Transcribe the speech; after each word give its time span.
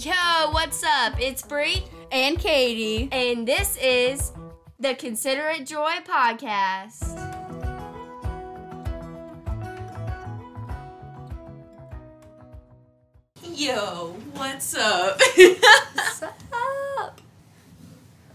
Yo, 0.00 0.50
what's 0.50 0.82
up? 0.82 1.20
It's 1.20 1.42
Bree 1.42 1.84
and 2.10 2.38
Katie. 2.38 3.08
and 3.12 3.46
this 3.46 3.76
is 3.76 4.32
the 4.80 4.94
Considerate 4.94 5.66
Joy 5.66 5.92
podcast. 6.06 7.18
Yo, 13.54 14.16
what's 14.34 14.74
up? 14.76 15.20
What's 15.36 16.22
up? 16.22 17.20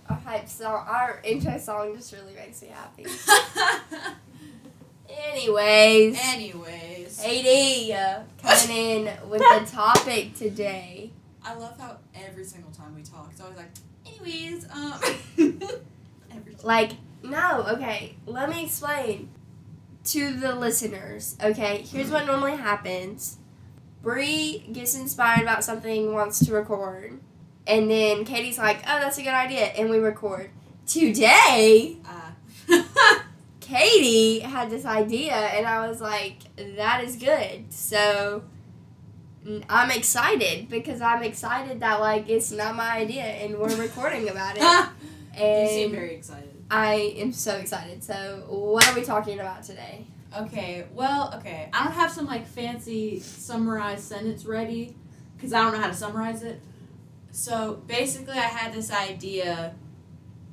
Our 0.10 0.16
hype 0.16 0.48
song, 0.48 0.86
our 0.88 1.20
intro 1.24 1.58
song 1.58 1.96
just 1.96 2.14
really 2.14 2.34
makes 2.34 2.62
me 2.62 2.70
happy. 2.70 3.06
Anyways, 5.10 6.20
Anyways, 6.22 6.97
Katie 7.16 7.94
uh, 7.94 8.22
coming 8.42 8.76
in 8.76 9.30
with 9.30 9.40
the 9.40 9.68
topic 9.72 10.36
today. 10.36 11.12
I 11.44 11.56
love 11.56 11.80
how 11.80 11.98
every 12.14 12.44
single 12.44 12.72
time 12.72 12.96
we 12.96 13.04
talk, 13.04 13.30
it's 13.32 13.42
always 13.42 13.58
like, 13.58 13.72
anyways, 14.06 14.66
um, 14.72 14.94
every 16.32 16.54
time. 16.54 16.64
Like, 16.64 16.92
no, 17.24 17.66
okay, 17.70 18.16
let 18.26 18.50
me 18.50 18.66
explain 18.66 19.30
to 20.06 20.34
the 20.34 20.56
listeners. 20.56 21.38
Okay, 21.42 21.82
here's 21.82 22.10
what 22.12 22.26
normally 22.26 22.58
happens. 22.58 23.38
Bree 24.02 24.66
gets 24.72 24.96
inspired 24.96 25.42
about 25.42 25.64
something, 25.64 26.14
wants 26.14 26.46
to 26.46 26.54
record, 26.54 27.20
and 27.66 27.90
then 27.90 28.26
Katie's 28.26 28.58
like, 28.58 28.78
"Oh, 28.88 29.00
that's 29.00 29.18
a 29.18 29.22
good 29.24 29.34
idea," 29.34 29.66
and 29.66 29.90
we 29.90 29.98
record. 29.98 30.50
Today, 30.86 31.98
Katie 33.68 34.40
had 34.40 34.70
this 34.70 34.86
idea, 34.86 35.34
and 35.34 35.66
I 35.66 35.88
was 35.88 36.00
like, 36.00 36.38
"That 36.78 37.04
is 37.04 37.18
good." 37.18 37.74
So 37.74 38.44
I'm 39.70 39.92
excited 39.92 40.70
because 40.70 41.02
I'm 41.02 41.22
excited 41.24 41.82
that 41.82 42.00
like 42.00 42.30
it's 42.30 42.52
not 42.52 42.76
my 42.76 42.98
idea, 42.98 43.24
and 43.24 43.58
we're 43.58 43.76
recording 43.76 44.30
about 44.30 44.58
it. 44.58 44.62
you 45.38 45.44
And 45.44 45.70
seem 45.70 45.92
very 45.92 46.16
excited. 46.16 46.54
I 46.72 47.16
am 47.18 47.34
so 47.34 47.56
excited. 47.56 48.04
So, 48.04 48.46
what 48.48 48.88
are 48.88 48.96
we 48.96 49.04
talking 49.04 49.40
about 49.40 49.64
today? 49.64 50.06
Okay, 50.38 50.86
well, 50.94 51.34
okay. 51.38 51.70
I 51.74 51.84
don't 51.84 51.94
have 51.94 52.12
some 52.12 52.26
like 52.26 52.48
fancy 52.48 53.20
summarized 53.20 54.04
sentence 54.04 54.46
ready 54.46 54.96
because 55.36 55.52
I 55.52 55.62
don't 55.62 55.74
know 55.74 55.80
how 55.80 55.88
to 55.88 55.94
summarize 55.94 56.42
it. 56.44 56.62
So 57.32 57.82
basically, 57.86 58.38
I 58.38 58.48
had 58.48 58.74
this 58.74 58.92
idea, 58.92 59.76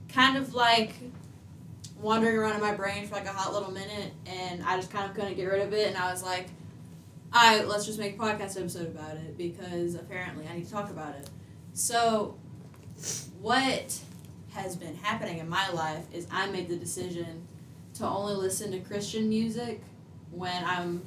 kind 0.08 0.36
of 0.36 0.55
like 0.55 0.94
wandering 2.05 2.36
around 2.36 2.55
in 2.55 2.60
my 2.60 2.74
brain 2.74 3.06
for 3.06 3.14
like 3.14 3.24
a 3.24 3.33
hot 3.33 3.55
little 3.55 3.72
minute, 3.72 4.12
and 4.27 4.62
I 4.62 4.77
just 4.77 4.91
kind 4.91 5.08
of 5.08 5.16
couldn't 5.16 5.34
get 5.36 5.47
rid 5.47 5.62
of 5.62 5.72
it. 5.72 5.88
And 5.88 5.97
I 5.97 6.12
was 6.12 6.22
like, 6.22 6.48
"All 7.33 7.41
right, 7.41 7.66
let's 7.66 7.86
just 7.86 7.98
make 7.98 8.16
a 8.16 8.19
podcast 8.19 8.58
episode 8.58 8.88
about 8.88 9.16
it 9.16 9.38
because 9.38 9.94
apparently 9.94 10.47
I 10.47 10.56
need 10.56 10.66
to 10.66 10.70
talk 10.70 10.91
about 10.91 11.14
it." 11.14 11.30
So, 11.72 12.36
what 13.41 13.98
has 14.52 14.77
been 14.77 14.94
happening 14.97 15.38
in 15.38 15.48
my 15.48 15.69
life 15.70 16.05
is 16.12 16.27
I 16.30 16.47
made 16.50 16.69
the 16.69 16.77
decision 16.77 17.48
to 17.94 18.06
only 18.06 18.34
listen 18.34 18.70
to 18.72 18.80
Christian 18.80 19.28
music 19.28 19.80
when 20.30 20.62
I'm 20.64 21.02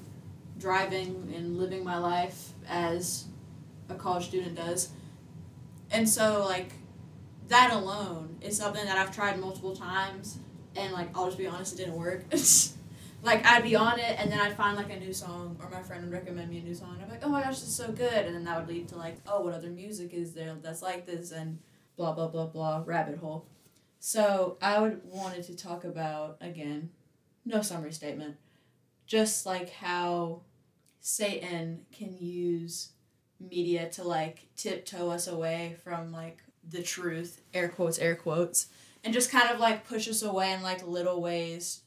driving 0.58 1.32
and 1.36 1.58
living 1.60 1.84
my 1.84 1.98
life 1.98 2.54
as 2.68 3.26
a 3.88 3.96
college 3.96 4.26
student 4.26 4.56
does. 4.56 4.90
And 5.92 6.10
so 6.10 6.44
like 6.46 6.72
that 7.50 7.72
alone 7.72 8.38
is 8.42 8.58
something 8.58 8.84
that 8.86 8.98
I've 8.98 9.16
tried 9.16 9.40
multiple 9.40 9.76
times 9.76 10.40
and 10.76 10.94
like 10.94 11.16
I'll 11.16 11.26
just 11.26 11.38
be 11.38 11.48
honest 11.48 11.74
it 11.74 11.78
didn't 11.78 11.96
work. 11.96 12.26
like 13.24 13.46
I'd 13.46 13.64
be 13.64 13.76
on 13.76 14.00
it 14.00 14.20
and 14.20 14.32
then 14.32 14.40
I'd 14.40 14.56
find 14.56 14.78
like 14.78 14.92
a 14.92 15.00
new 15.00 15.14
song 15.14 15.58
or 15.62 15.70
my 15.70 15.82
friend 15.82 16.04
would 16.04 16.14
recommend 16.14 16.50
me 16.50 16.60
a 16.60 16.64
new 16.64 16.76
song 16.76 16.94
and 16.96 17.04
I'm 17.04 17.10
like, 17.10 17.26
Oh 17.26 17.30
my 17.30 17.42
gosh, 17.42 17.60
this 17.60 17.70
is 17.70 17.76
so 17.76 17.92
good 17.92 18.26
and 18.26 18.36
then 18.36 18.44
that 18.46 18.60
would 18.60 18.68
lead 18.68 18.88
to 18.90 18.98
like, 18.98 19.18
oh 19.28 19.42
what 19.42 19.54
other 19.54 19.70
music 19.70 20.14
is 20.14 20.34
there 20.34 20.56
that's 20.62 20.82
like 20.82 21.06
this 21.06 21.32
and 21.32 21.60
blah 21.96 22.14
blah 22.14 22.28
blah 22.28 22.48
blah 22.48 22.84
rabbit 22.86 23.18
hole. 23.18 23.48
So 24.00 24.58
I 24.62 24.80
would 24.80 25.02
wanted 25.04 25.44
to 25.44 25.56
talk 25.56 25.84
about 25.84 26.38
again, 26.42 26.92
no 27.46 27.62
summary 27.62 27.92
statement, 27.92 28.36
just 29.06 29.46
like 29.46 29.72
how 29.72 30.42
Satan 31.00 31.86
can 31.92 32.16
use 32.18 32.92
media 33.40 33.90
to 33.90 34.04
like 34.04 34.48
tiptoe 34.56 35.10
us 35.10 35.28
away 35.28 35.76
from 35.84 36.12
like 36.12 36.44
the 36.68 36.84
truth, 36.84 37.42
air 37.54 37.70
quotes, 37.70 38.00
air 38.00 38.16
quotes, 38.16 38.68
and 39.04 39.14
just 39.14 39.32
kind 39.32 39.50
of 39.50 39.60
like 39.60 39.88
push 39.88 40.08
us 40.08 40.22
away 40.22 40.54
in 40.54 40.62
like 40.62 40.86
little 40.86 41.22
ways, 41.22 41.82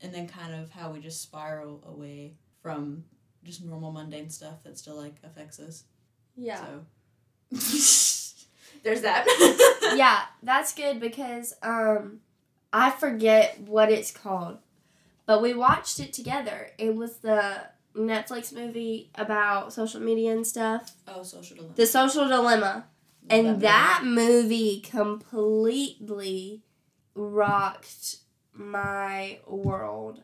and 0.00 0.14
then 0.14 0.28
kind 0.28 0.54
of 0.54 0.70
how 0.70 0.90
we 0.90 1.00
just 1.00 1.22
spiral 1.22 1.82
away 1.86 2.34
from 2.62 3.04
just 3.44 3.64
normal 3.64 3.92
mundane 3.92 4.30
stuff 4.30 4.62
that 4.64 4.78
still 4.78 4.96
like 4.96 5.14
affects 5.24 5.58
us. 5.60 5.84
Yeah. 6.36 6.60
So 7.50 7.52
there's 8.82 9.02
that. 9.02 9.24
yeah, 9.96 10.22
that's 10.42 10.74
good 10.74 11.00
because 11.00 11.54
um 11.62 12.20
I 12.72 12.90
forget 12.90 13.60
what 13.60 13.90
it's 13.90 14.10
called. 14.10 14.58
But 15.24 15.42
we 15.42 15.54
watched 15.54 15.98
it 15.98 16.12
together. 16.12 16.70
It 16.78 16.94
was 16.94 17.18
the 17.18 17.62
Netflix 17.96 18.52
movie 18.52 19.10
about 19.14 19.72
social 19.72 20.00
media 20.00 20.32
and 20.32 20.46
stuff. 20.46 20.92
Oh, 21.08 21.22
social 21.22 21.56
dilemma. 21.56 21.74
The 21.74 21.86
Social 21.86 22.28
Dilemma. 22.28 22.84
And 23.28 23.46
movie. 23.46 23.60
that 23.62 24.00
movie 24.04 24.80
completely 24.80 26.62
rocked 27.14 28.18
my 28.52 29.38
world 29.46 30.22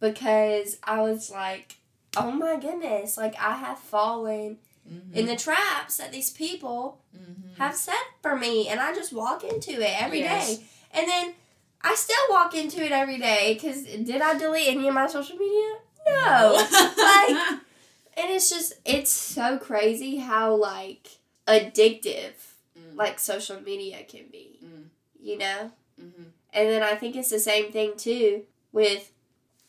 because 0.00 0.78
I 0.84 1.02
was 1.02 1.30
like, 1.30 1.76
oh 2.16 2.30
my 2.32 2.56
goodness, 2.58 3.16
like 3.16 3.34
I 3.40 3.52
have 3.56 3.78
fallen 3.78 4.58
Mhm. 4.90 5.14
in 5.14 5.26
the 5.26 5.36
traps 5.36 5.98
that 5.98 6.10
these 6.10 6.30
people 6.30 7.00
Mhm. 7.16 7.56
have 7.58 7.76
set 7.76 8.02
for 8.22 8.36
me 8.36 8.68
and 8.68 8.80
I 8.80 8.94
just 8.94 9.12
walk 9.12 9.44
into 9.44 9.72
it 9.72 10.02
every 10.02 10.20
day. 10.20 10.24
Yes. 10.24 10.58
And 10.92 11.06
then 11.08 11.34
I 11.82 11.94
still 11.94 12.16
walk 12.30 12.54
into 12.54 12.84
it 12.84 12.90
every 12.92 13.18
day 13.18 13.54
because 13.54 13.84
did 13.84 14.20
I 14.20 14.36
delete 14.38 14.68
any 14.68 14.88
of 14.88 14.94
my 14.94 15.06
social 15.06 15.36
media? 15.36 15.76
No. 16.06 16.52
like, 16.96 17.36
and 18.16 18.30
it's 18.30 18.50
just, 18.50 18.72
it's 18.84 19.10
so 19.12 19.58
crazy 19.58 20.16
how, 20.16 20.54
like, 20.54 21.08
addictive, 21.50 22.34
Mm. 22.78 22.96
like, 22.96 23.18
social 23.18 23.60
media 23.60 23.98
can 24.04 24.26
be. 24.30 24.58
Mm. 24.64 24.84
You 25.20 25.38
know? 25.38 25.72
Mhm. 26.00 26.26
And 26.52 26.68
then 26.68 26.82
I 26.82 26.94
think 26.96 27.16
it's 27.16 27.30
the 27.30 27.40
same 27.40 27.72
thing, 27.72 27.96
too, 27.96 28.44
with 28.72 29.12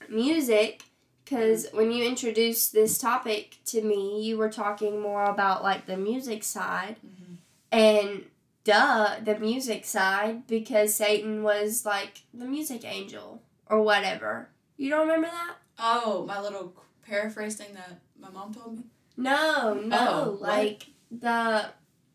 music. 0.07 0.83
Because 1.23 1.67
when 1.71 1.91
you 1.91 2.03
introduced 2.03 2.73
this 2.73 2.97
topic 2.97 3.57
to 3.65 3.81
me, 3.81 4.21
you 4.21 4.37
were 4.37 4.49
talking 4.49 4.99
more 4.99 5.23
about, 5.25 5.63
like, 5.63 5.85
the 5.85 5.95
music 5.97 6.43
side. 6.43 6.97
Mhm. 7.05 7.37
And 7.71 8.25
duh, 8.63 9.15
the 9.23 9.39
music 9.39 9.85
side, 9.85 10.45
because 10.47 10.93
Satan 10.93 11.41
was 11.43 11.85
like 11.85 12.21
the 12.33 12.45
music 12.45 12.83
angel 12.85 13.41
or 13.69 13.81
whatever. 13.81 14.49
You 14.77 14.89
don't 14.89 15.07
remember 15.07 15.27
that? 15.27 15.55
Oh, 15.79 16.25
my 16.25 16.39
little 16.41 16.73
paraphrase 17.07 17.55
thing 17.55 17.73
that 17.75 17.99
my 18.19 18.29
mom 18.29 18.53
told 18.53 18.77
me. 18.77 18.83
No, 19.17 19.73
no. 19.73 19.97
Oh, 20.25 20.37
like 20.41 20.87
the 21.11 21.65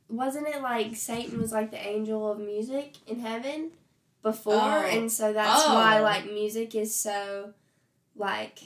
wasn't 0.08 0.46
it 0.48 0.62
like 0.62 0.96
Satan 0.96 1.40
was 1.40 1.52
like 1.52 1.70
the 1.70 1.84
angel 1.86 2.30
of 2.32 2.38
music 2.38 2.94
in 3.06 3.20
heaven 3.20 3.70
before 4.22 4.54
Oh. 4.54 4.86
and 4.86 5.10
so 5.12 5.32
that's 5.32 5.66
why 5.66 5.98
Oh. 5.98 6.02
like 6.02 6.24
music 6.32 6.74
is 6.74 6.94
so 6.94 7.52
like 8.14 8.58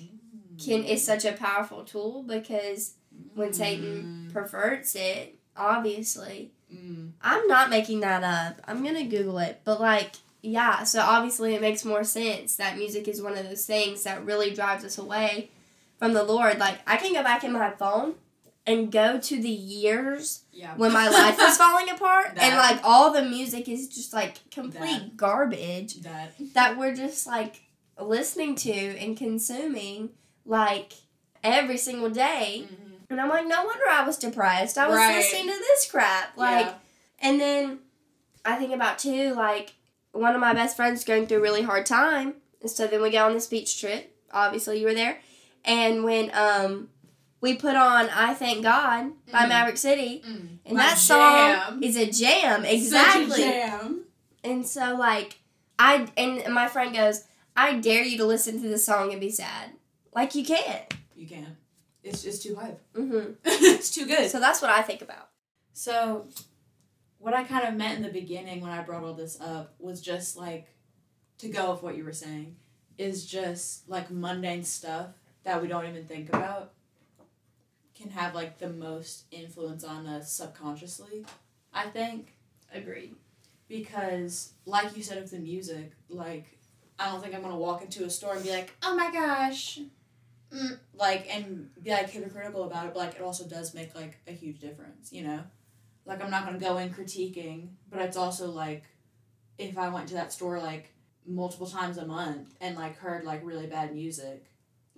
can 0.62 0.84
is 0.84 1.04
such 1.04 1.24
a 1.24 1.32
powerful 1.32 1.84
tool 1.84 2.22
because 2.22 2.94
when 3.34 3.52
Satan 3.52 4.30
perverts 4.32 4.94
it, 4.94 5.38
obviously 5.56 6.52
Mm. 6.72 7.10
I'm 7.20 7.48
not 7.48 7.68
making 7.68 7.98
that 8.00 8.22
up. 8.22 8.60
I'm 8.68 8.84
gonna 8.84 9.02
Google 9.04 9.38
it. 9.40 9.60
But 9.64 9.80
like, 9.80 10.12
yeah, 10.40 10.84
so 10.84 11.00
obviously 11.00 11.52
it 11.56 11.60
makes 11.60 11.84
more 11.84 12.04
sense 12.04 12.54
that 12.58 12.76
music 12.78 13.08
is 13.08 13.20
one 13.20 13.36
of 13.36 13.44
those 13.44 13.66
things 13.66 14.04
that 14.04 14.24
really 14.24 14.54
drives 14.54 14.84
us 14.84 14.96
away 14.96 15.50
from 15.98 16.12
the 16.12 16.22
Lord. 16.22 16.60
Like 16.60 16.78
I 16.86 16.96
can 16.96 17.12
go 17.12 17.24
back 17.24 17.42
in 17.42 17.50
my 17.50 17.70
phone 17.72 18.14
and 18.66 18.92
go 18.92 19.18
to 19.18 19.40
the 19.40 19.48
years 19.48 20.44
Yeah. 20.52 20.74
when 20.76 20.92
my 20.92 21.08
life 21.08 21.38
was 21.38 21.56
falling 21.64 21.88
apart 21.90 22.32
and 22.36 22.56
like 22.56 22.80
all 22.84 23.12
the 23.12 23.22
music 23.22 23.68
is 23.68 23.88
just 23.88 24.12
like 24.12 24.38
complete 24.50 25.16
garbage 25.16 25.94
that. 26.02 26.34
that 26.54 26.76
we're 26.78 26.94
just 26.94 27.26
like 27.26 27.62
listening 27.98 28.54
to 28.56 28.72
and 28.72 29.16
consuming 29.16 30.10
like 30.44 30.92
every 31.42 31.76
single 31.78 32.10
day. 32.10 32.66
Mhm. 32.70 32.86
And 33.10 33.20
I'm 33.20 33.28
like, 33.28 33.46
no 33.46 33.64
wonder 33.64 33.84
I 33.90 34.04
was 34.04 34.16
depressed. 34.18 34.78
I 34.78 34.86
was 34.88 34.96
Right. 34.96 35.16
listening 35.16 35.46
to 35.48 35.58
this 35.58 35.90
crap. 35.90 36.36
Like 36.36 36.66
yeah. 36.66 36.74
and 37.20 37.40
then 37.40 37.78
I 38.44 38.56
think 38.56 38.72
about 38.74 38.98
too, 38.98 39.34
like 39.34 39.72
one 40.12 40.34
of 40.34 40.40
my 40.40 40.52
best 40.54 40.76
friends 40.76 41.04
going 41.04 41.26
through 41.26 41.38
a 41.38 41.42
really 41.42 41.62
hard 41.62 41.86
time. 41.86 42.34
And 42.60 42.70
so 42.70 42.86
then 42.86 43.00
we 43.02 43.10
go 43.10 43.24
on 43.26 43.32
this 43.32 43.46
beach 43.46 43.80
trip. 43.80 44.14
Obviously 44.32 44.78
you 44.80 44.86
were 44.86 44.94
there. 44.94 45.18
And 45.64 46.04
when 46.04 46.30
um 46.34 46.88
we 47.40 47.54
put 47.56 47.74
on 47.76 48.08
I 48.10 48.34
Thank 48.34 48.62
God 48.62 49.12
by 49.32 49.44
Mm. 49.44 49.48
Maverick 49.48 49.76
City. 49.78 50.22
Mm. 50.26 50.58
And 50.66 50.78
that 50.78 50.98
song 50.98 51.18
jam. 51.78 51.82
is 51.82 51.96
a 51.96 52.06
jam. 52.10 52.62
Such 52.62 52.70
a 52.70 52.74
Exactly. 52.74 53.36
jam. 53.42 54.04
And 54.44 54.66
so 54.66 54.96
like 54.96 55.38
I 55.78 56.08
and 56.16 56.52
my 56.54 56.68
friend 56.68 56.94
goes, 56.94 57.24
I 57.56 57.74
dare 57.78 58.04
you 58.04 58.18
to 58.18 58.24
listen 58.26 58.60
to 58.62 58.68
this 58.68 58.84
song 58.84 59.10
and 59.12 59.20
be 59.20 59.30
sad. 59.30 59.70
Like 60.14 60.34
you 60.34 60.44
can't. 60.44 60.92
You 61.16 61.26
can't. 61.26 61.56
it's 62.02 62.22
just 62.22 62.42
too 62.42 62.56
hype. 62.56 62.80
Mm-hmm. 62.94 63.32
it's 63.44 63.90
too 63.90 64.06
good. 64.06 64.30
So 64.30 64.40
that's 64.40 64.60
what 64.62 64.70
I 64.70 64.82
think 64.82 65.02
about. 65.02 65.28
So, 65.72 66.26
what 67.18 67.32
I 67.34 67.44
kind 67.44 67.66
of 67.68 67.74
meant 67.74 67.96
in 67.96 68.02
the 68.02 68.08
beginning 68.10 68.60
when 68.62 68.70
I 68.70 68.82
brought 68.82 69.04
all 69.04 69.12
this 69.14 69.38
up 69.40 69.74
was 69.78 70.00
just 70.00 70.36
like 70.36 70.66
to 71.38 71.48
go 71.48 71.70
with 71.72 71.82
what 71.82 71.96
you 71.96 72.04
were 72.04 72.12
saying 72.12 72.56
is 72.98 73.24
just 73.26 73.88
like 73.88 74.10
mundane 74.10 74.64
stuff 74.64 75.08
that 75.44 75.60
we 75.62 75.68
don't 75.68 75.86
even 75.86 76.04
think 76.04 76.28
about 76.30 76.72
can 78.00 78.10
have 78.10 78.34
like 78.34 78.58
the 78.58 78.68
most 78.68 79.24
influence 79.30 79.84
on 79.84 80.06
us 80.06 80.32
subconsciously, 80.32 81.24
I 81.72 81.86
think. 81.86 82.34
Agreed. 82.72 83.14
Because, 83.68 84.52
like 84.66 84.96
you 84.96 85.02
said 85.02 85.20
with 85.20 85.30
the 85.30 85.38
music, 85.38 85.92
like, 86.08 86.58
I 86.98 87.10
don't 87.10 87.22
think 87.22 87.34
I'm 87.34 87.42
gonna 87.42 87.56
walk 87.56 87.82
into 87.82 88.04
a 88.04 88.10
store 88.10 88.34
and 88.34 88.42
be 88.42 88.50
like, 88.50 88.74
oh 88.82 88.96
my 88.96 89.10
gosh. 89.12 89.80
Mm, 90.52 90.78
like, 90.94 91.32
and 91.32 91.70
be 91.80 91.90
like 91.90 92.10
hypocritical 92.10 92.64
about 92.64 92.86
it, 92.86 92.94
but 92.94 93.00
like, 93.00 93.14
it 93.14 93.22
also 93.22 93.46
does 93.46 93.74
make 93.74 93.94
like 93.94 94.18
a 94.26 94.32
huge 94.32 94.58
difference, 94.58 95.12
you 95.12 95.22
know? 95.22 95.40
Like, 96.06 96.22
I'm 96.22 96.30
not 96.30 96.44
gonna 96.44 96.58
go 96.58 96.78
in 96.78 96.90
critiquing, 96.90 97.68
but 97.90 98.00
it's 98.00 98.16
also 98.16 98.50
like, 98.50 98.84
if 99.58 99.78
I 99.78 99.90
went 99.90 100.08
to 100.08 100.14
that 100.14 100.32
store 100.32 100.58
like 100.58 100.92
multiple 101.26 101.66
times 101.66 101.98
a 101.98 102.06
month 102.06 102.54
and 102.60 102.76
like 102.76 102.96
heard 102.96 103.24
like 103.24 103.44
really 103.44 103.66
bad 103.66 103.94
music, 103.94 104.46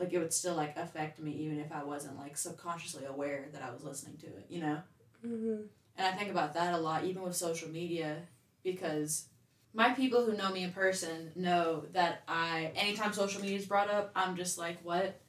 like 0.03 0.13
it 0.13 0.19
would 0.19 0.33
still 0.33 0.55
like 0.55 0.77
affect 0.77 1.21
me 1.21 1.31
even 1.33 1.61
if 1.61 1.71
I 1.71 1.85
wasn't 1.85 2.19
like 2.19 2.37
subconsciously 2.37 3.05
aware 3.05 3.47
that 3.53 3.63
I 3.63 3.71
was 3.73 3.85
listening 3.85 4.17
to 4.19 4.27
it, 4.27 4.47
you 4.49 4.61
know? 4.61 4.79
Mm-hmm. 5.25 5.63
And 5.97 6.07
I 6.07 6.11
think 6.13 6.31
about 6.31 6.55
that 6.55 6.75
a 6.75 6.79
lot, 6.79 7.05
even 7.05 7.23
with 7.23 7.37
social 7.37 7.69
media, 7.69 8.17
because 8.65 9.27
my 9.75 9.91
people 9.91 10.25
who 10.25 10.37
know 10.37 10.51
me 10.51 10.65
in 10.65 10.73
person 10.73 11.31
know 11.37 11.85
that 11.93 12.23
I, 12.27 12.73
anytime 12.75 13.13
social 13.13 13.41
media 13.41 13.59
is 13.59 13.67
brought 13.67 13.91
up, 13.91 14.11
I'm 14.17 14.37
just 14.37 14.59
like, 14.59 14.79
what? 14.83 15.21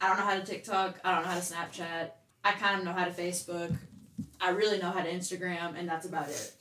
I 0.00 0.08
don't 0.08 0.16
know 0.18 0.24
how 0.24 0.36
to 0.36 0.44
TikTok. 0.44 1.00
I 1.04 1.14
don't 1.14 1.24
know 1.24 1.30
how 1.30 1.38
to 1.38 1.44
Snapchat. 1.44 2.10
I 2.44 2.52
kind 2.52 2.78
of 2.78 2.84
know 2.84 2.92
how 2.92 3.04
to 3.04 3.10
Facebook. 3.10 3.76
I 4.40 4.50
really 4.50 4.78
know 4.78 4.90
how 4.90 5.02
to 5.02 5.10
Instagram, 5.10 5.78
and 5.78 5.88
that's 5.88 6.06
about 6.06 6.28
it. 6.28 6.52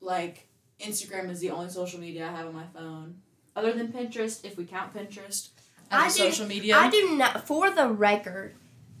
Like, 0.00 0.48
Instagram 0.80 1.30
is 1.30 1.40
the 1.40 1.50
only 1.50 1.68
social 1.70 2.00
media 2.00 2.28
I 2.28 2.30
have 2.30 2.46
on 2.46 2.54
my 2.54 2.66
phone. 2.74 3.16
Other 3.54 3.72
than 3.72 3.88
Pinterest, 3.88 4.44
if 4.44 4.56
we 4.56 4.64
count 4.64 4.94
Pinterest 4.94 5.48
I 5.90 6.04
do- 6.08 6.10
social 6.14 6.46
media. 6.46 6.76
I 6.76 6.90
do 6.90 7.16
not. 7.16 7.46
For 7.46 7.70
the 7.70 7.88
record, 7.88 8.54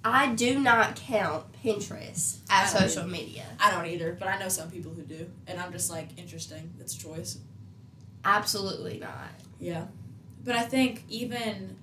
I 0.04 0.34
do 0.34 0.58
not 0.60 0.96
count 0.96 1.44
Pinterest 1.64 2.38
as 2.48 2.72
social 2.72 3.06
media. 3.06 3.44
I 3.58 3.70
don't 3.72 3.86
either, 3.86 4.16
but 4.18 4.28
I 4.28 4.38
know 4.38 4.48
some 4.48 4.70
people 4.70 4.92
who 4.92 5.02
do, 5.02 5.26
and 5.46 5.58
I'm 5.58 5.72
just 5.72 5.90
like, 5.90 6.16
interesting. 6.16 6.72
It's 6.78 6.94
a 6.94 6.98
choice. 6.98 7.38
Absolutely 8.24 8.98
not. 8.98 9.30
Yeah. 9.58 9.86
But 10.44 10.56
I 10.56 10.62
think 10.62 11.04
even 11.08 11.76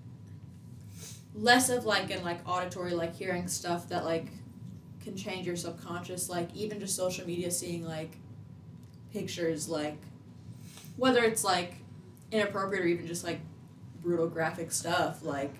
less 1.35 1.69
of 1.69 1.85
like 1.85 2.11
in 2.11 2.23
like 2.23 2.47
auditory 2.47 2.93
like 2.93 3.15
hearing 3.15 3.47
stuff 3.47 3.89
that 3.89 4.05
like 4.05 4.27
can 5.03 5.17
change 5.17 5.47
your 5.47 5.55
subconscious 5.55 6.29
like 6.29 6.47
even 6.53 6.79
just 6.79 6.95
social 6.95 7.25
media 7.25 7.49
seeing 7.49 7.83
like 7.85 8.15
pictures 9.11 9.67
like 9.67 9.97
whether 10.95 11.23
it's 11.23 11.43
like 11.43 11.73
inappropriate 12.31 12.83
or 12.83 12.87
even 12.87 13.07
just 13.07 13.23
like 13.23 13.39
brutal 14.03 14.27
graphic 14.27 14.71
stuff 14.71 15.23
like 15.23 15.55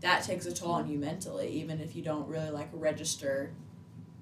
that 0.00 0.24
takes 0.24 0.46
a 0.46 0.52
toll 0.52 0.72
on 0.72 0.88
you 0.88 0.98
mentally 0.98 1.48
even 1.48 1.80
if 1.80 1.94
you 1.94 2.02
don't 2.02 2.26
really 2.26 2.50
like 2.50 2.68
register 2.72 3.52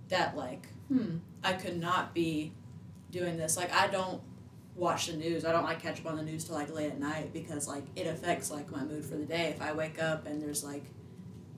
that 0.09 0.37
like 0.37 0.67
hmm 0.89 1.19
I 1.43 1.55
could 1.55 1.79
not 1.79 2.13
be 2.13 2.53
doing 3.11 3.39
this 3.39 3.57
like 3.57 3.73
I 3.73 3.87
don't 3.87 4.21
watch 4.81 5.07
the 5.07 5.17
news. 5.17 5.45
I 5.45 5.53
don't 5.53 5.65
like 5.65 5.81
catch 5.81 6.01
up 6.01 6.07
on 6.07 6.17
the 6.17 6.23
news 6.23 6.45
till 6.45 6.55
like 6.55 6.73
late 6.75 6.91
at 6.91 6.99
night 6.99 7.33
because 7.33 7.69
like 7.69 7.85
it 7.97 8.07
affects 8.07 8.51
like 8.51 8.71
my 8.71 8.83
mood 8.83 9.05
for 9.05 9.17
the 9.17 9.25
day. 9.25 9.53
If 9.55 9.63
I 9.63 9.73
wake 9.73 10.03
up 10.03 10.27
and 10.27 10.43
there's 10.43 10.65
like 10.65 10.85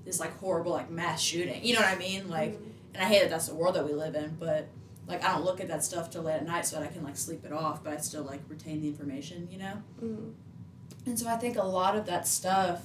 this 0.05 0.21
like 0.21 0.37
horrible 0.39 0.73
like 0.73 0.91
mass 0.91 1.21
shooting, 1.21 1.65
you 1.65 1.75
know 1.75 1.81
what 1.81 1.89
I 1.89 1.97
mean? 1.97 2.29
Like, 2.29 2.59
and 2.95 3.03
I 3.03 3.07
hate 3.07 3.21
that 3.21 3.31
that's 3.31 3.49
the 3.49 3.55
world 3.55 3.77
that 3.77 3.87
we 3.87 3.93
live 3.93 4.15
in, 4.15 4.37
but 4.39 4.69
like 5.07 5.25
I 5.25 5.33
don't 5.33 5.45
look 5.45 5.61
at 5.61 5.69
that 5.69 5.85
stuff 5.85 6.11
till 6.11 6.23
late 6.23 6.35
at 6.35 6.47
night 6.47 6.67
so 6.67 6.79
that 6.79 6.85
I 6.85 6.93
can 6.93 7.05
like 7.05 7.17
sleep 7.17 7.45
it 7.45 7.53
off, 7.53 7.83
but 7.85 7.93
I 7.93 7.97
still 7.99 8.25
like 8.25 8.41
retain 8.49 8.81
the 8.81 8.89
information, 8.89 9.49
you 9.51 9.59
know. 9.59 9.83
Mm-hmm. 10.03 10.31
And 11.07 11.19
so 11.19 11.29
I 11.29 11.37
think 11.37 11.57
a 11.57 11.63
lot 11.63 11.97
of 11.97 12.07
that 12.07 12.27
stuff 12.27 12.83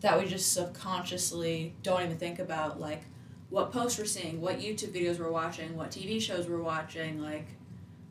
that 0.00 0.18
we 0.18 0.26
just 0.26 0.52
subconsciously 0.52 1.74
don't 1.82 2.02
even 2.02 2.16
think 2.18 2.38
about, 2.38 2.80
like 2.80 3.02
what 3.50 3.72
posts 3.72 3.98
we're 3.98 4.04
seeing, 4.04 4.40
what 4.40 4.60
YouTube 4.60 4.90
videos 4.90 5.18
we're 5.18 5.30
watching, 5.30 5.76
what 5.76 5.90
TV 5.90 6.20
shows 6.20 6.48
we're 6.48 6.62
watching, 6.62 7.20
like 7.20 7.46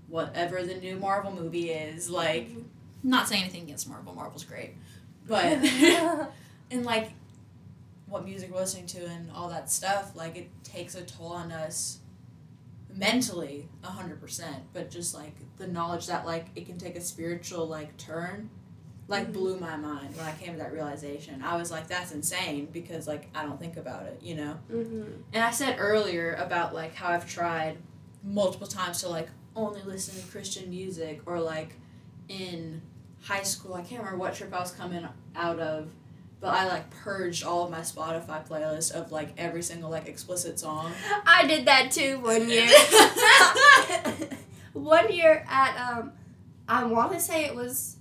whatever 0.07 0.63
the 0.63 0.75
new 0.75 0.97
Marvel 0.97 1.31
movie 1.31 1.71
is. 1.71 2.09
Like, 2.09 2.49
mm-hmm. 2.49 2.61
not 3.03 3.27
saying 3.27 3.43
anything 3.43 3.63
against 3.63 3.87
Marvel, 3.87 4.13
Marvel's 4.13 4.43
great. 4.43 4.75
But, 5.27 5.59
and 6.71 6.85
like 6.85 7.11
what 8.07 8.25
music 8.25 8.51
we're 8.51 8.59
listening 8.59 8.87
to 8.87 9.05
and 9.05 9.29
all 9.31 9.49
that 9.49 9.69
stuff, 9.69 10.15
like 10.15 10.35
it 10.35 10.49
takes 10.63 10.95
a 10.95 11.03
toll 11.03 11.33
on 11.33 11.51
us 11.51 11.99
mentally 12.93 13.67
100% 13.83 14.43
but 14.73 14.89
just 14.89 15.13
like 15.13 15.35
the 15.57 15.67
knowledge 15.67 16.07
that 16.07 16.25
like 16.25 16.47
it 16.55 16.65
can 16.65 16.77
take 16.77 16.95
a 16.95 17.01
spiritual 17.01 17.67
like 17.67 17.95
turn 17.97 18.49
like 19.09 19.27
Mhm. 19.27 19.33
blew 19.33 19.59
my 19.59 19.75
mind 19.77 20.15
when 20.15 20.25
i 20.25 20.33
came 20.33 20.53
to 20.53 20.59
that 20.59 20.71
realization 20.73 21.41
i 21.43 21.55
was 21.57 21.69
like 21.71 21.87
that's 21.87 22.11
insane 22.11 22.67
because 22.71 23.07
like 23.07 23.29
i 23.35 23.43
don't 23.43 23.59
think 23.59 23.77
about 23.77 24.03
it 24.05 24.19
you 24.21 24.35
know 24.35 24.57
Mm-hmm. 24.71 25.03
and 25.33 25.43
i 25.43 25.51
said 25.51 25.75
earlier 25.79 26.33
about 26.35 26.73
like 26.73 26.93
how 26.95 27.09
i've 27.09 27.27
tried 27.29 27.77
multiple 28.23 28.67
times 28.67 29.01
to 29.01 29.09
like 29.09 29.29
only 29.55 29.81
listen 29.83 30.21
to 30.21 30.27
christian 30.31 30.69
music 30.69 31.21
or 31.25 31.39
like 31.39 31.73
in 32.29 32.81
high 33.21 33.43
school 33.43 33.73
i 33.75 33.81
can't 33.81 34.01
remember 34.01 34.17
what 34.19 34.33
trip 34.33 34.53
i 34.53 34.59
was 34.59 34.71
coming 34.71 35.05
out 35.35 35.59
of 35.59 35.89
but 36.39 36.49
i 36.53 36.67
like 36.67 36.89
purged 36.91 37.43
all 37.43 37.63
of 37.65 37.71
my 37.71 37.79
spotify 37.79 38.45
playlist 38.47 38.91
of 38.91 39.11
like 39.11 39.33
every 39.37 39.61
single 39.63 39.89
like 39.89 40.07
explicit 40.07 40.59
song 40.59 40.91
I 41.25 41.45
did 41.47 41.65
that 41.65 41.91
too 41.91 42.19
one 42.19 42.49
year. 42.49 42.67
one 44.73 45.11
year 45.11 45.45
at 45.49 45.77
um, 45.97 46.11
I 46.67 46.83
want 46.85 47.11
to 47.13 47.19
say 47.19 47.45
it 47.45 47.55
was 47.55 47.97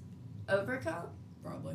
Overcome. 0.48 1.06
Probably. 1.42 1.74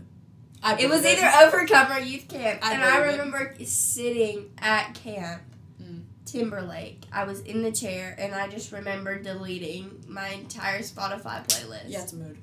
It 0.79 0.89
was 0.89 1.05
either 1.05 1.29
Overcome 1.43 1.91
or 1.91 1.99
Youth 1.99 2.27
Camp, 2.27 2.59
I 2.63 2.73
and 2.73 2.83
I 2.83 2.99
believe 3.01 3.07
it. 3.07 3.11
remember 3.11 3.53
sitting 3.65 4.51
at 4.59 4.93
camp. 4.93 5.41
Mm. 5.81 6.03
Timberlake. 6.25 7.03
I 7.11 7.23
was 7.25 7.41
in 7.41 7.63
the 7.63 7.71
chair 7.71 8.15
and 8.17 8.33
I 8.33 8.47
just 8.47 8.71
remember 8.71 9.17
deleting 9.21 10.05
my 10.07 10.29
entire 10.29 10.79
Spotify 10.79 11.45
playlist. 11.47 11.85
Yeah, 11.87 12.03
it's 12.03 12.13
a 12.13 12.17
mood. 12.17 12.37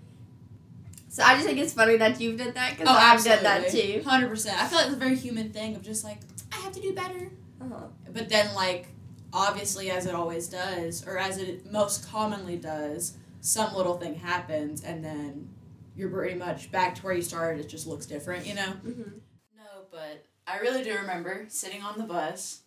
So 1.09 1.23
I 1.23 1.35
just 1.35 1.47
think 1.47 1.59
it's 1.59 1.73
funny 1.73 1.97
that 1.97 2.21
you've 2.21 2.39
done 2.39 2.53
that 2.53 2.73
because 2.73 2.89
oh, 2.89 2.93
I've 2.93 3.25
done 3.25 3.43
that 3.43 3.71
too. 3.71 4.03
Hundred 4.05 4.29
percent. 4.29 4.61
I 4.61 4.67
feel 4.67 4.79
like 4.79 4.89
it's 4.89 4.97
a 4.97 4.99
very 4.99 5.17
human 5.17 5.51
thing 5.51 5.75
of 5.75 5.83
just 5.83 6.05
like 6.05 6.19
I 6.53 6.57
have 6.57 6.73
to 6.73 6.81
do 6.81 6.95
better. 6.95 7.31
Uh-huh. 7.61 7.87
But 8.13 8.29
then, 8.29 8.55
like, 8.55 8.89
obviously, 9.33 9.91
as 9.91 10.07
it 10.07 10.15
always 10.15 10.49
does, 10.49 11.07
or 11.07 11.19
as 11.19 11.39
it 11.39 11.71
most 11.71 12.11
commonly 12.11 12.57
does, 12.57 13.17
some 13.41 13.75
little 13.75 13.99
thing 13.99 14.15
happens, 14.15 14.85
and 14.85 15.05
then 15.05 15.49
you're 15.97 16.11
pretty 16.11 16.35
much 16.35 16.71
back 16.71 16.95
to 16.97 17.03
where 17.03 17.15
you 17.15 17.23
started. 17.23 17.65
It 17.65 17.69
just 17.69 17.87
looks 17.87 18.07
different, 18.07 18.47
you 18.47 18.55
know. 18.55 18.73
Mm-hmm. 18.87 19.19
No, 19.57 19.85
but 19.91 20.25
I 20.47 20.59
really 20.59 20.85
do 20.85 20.95
remember 20.95 21.47
sitting 21.49 21.83
on 21.83 21.99
the 21.99 22.05
bus 22.05 22.61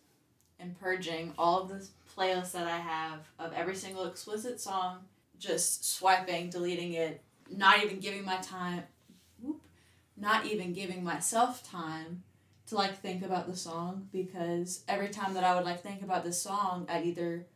and 0.58 0.78
purging 0.78 1.32
all 1.38 1.62
of 1.62 1.68
the 1.68 1.88
playlists 2.16 2.52
that 2.52 2.66
I 2.66 2.76
have 2.78 3.20
of 3.38 3.52
every 3.52 3.74
single 3.74 4.06
explicit 4.06 4.60
song, 4.60 4.98
just 5.38 5.84
swiping, 5.84 6.50
deleting 6.50 6.92
it, 6.92 7.22
not 7.50 7.82
even 7.82 8.00
giving 8.00 8.24
my 8.24 8.36
time, 8.36 8.84
whoop, 9.40 9.62
not 10.16 10.46
even 10.46 10.72
giving 10.72 11.02
myself 11.04 11.68
time 11.68 12.22
to 12.68 12.74
like 12.76 13.00
think 13.00 13.24
about 13.24 13.46
the 13.46 13.56
song 13.56 14.08
because 14.12 14.84
every 14.88 15.08
time 15.08 15.34
that 15.34 15.44
I 15.44 15.54
would 15.54 15.64
like 15.64 15.82
think 15.82 16.02
about 16.02 16.24
the 16.24 16.32
song, 16.32 16.86
I'd 16.88 17.06
either 17.06 17.46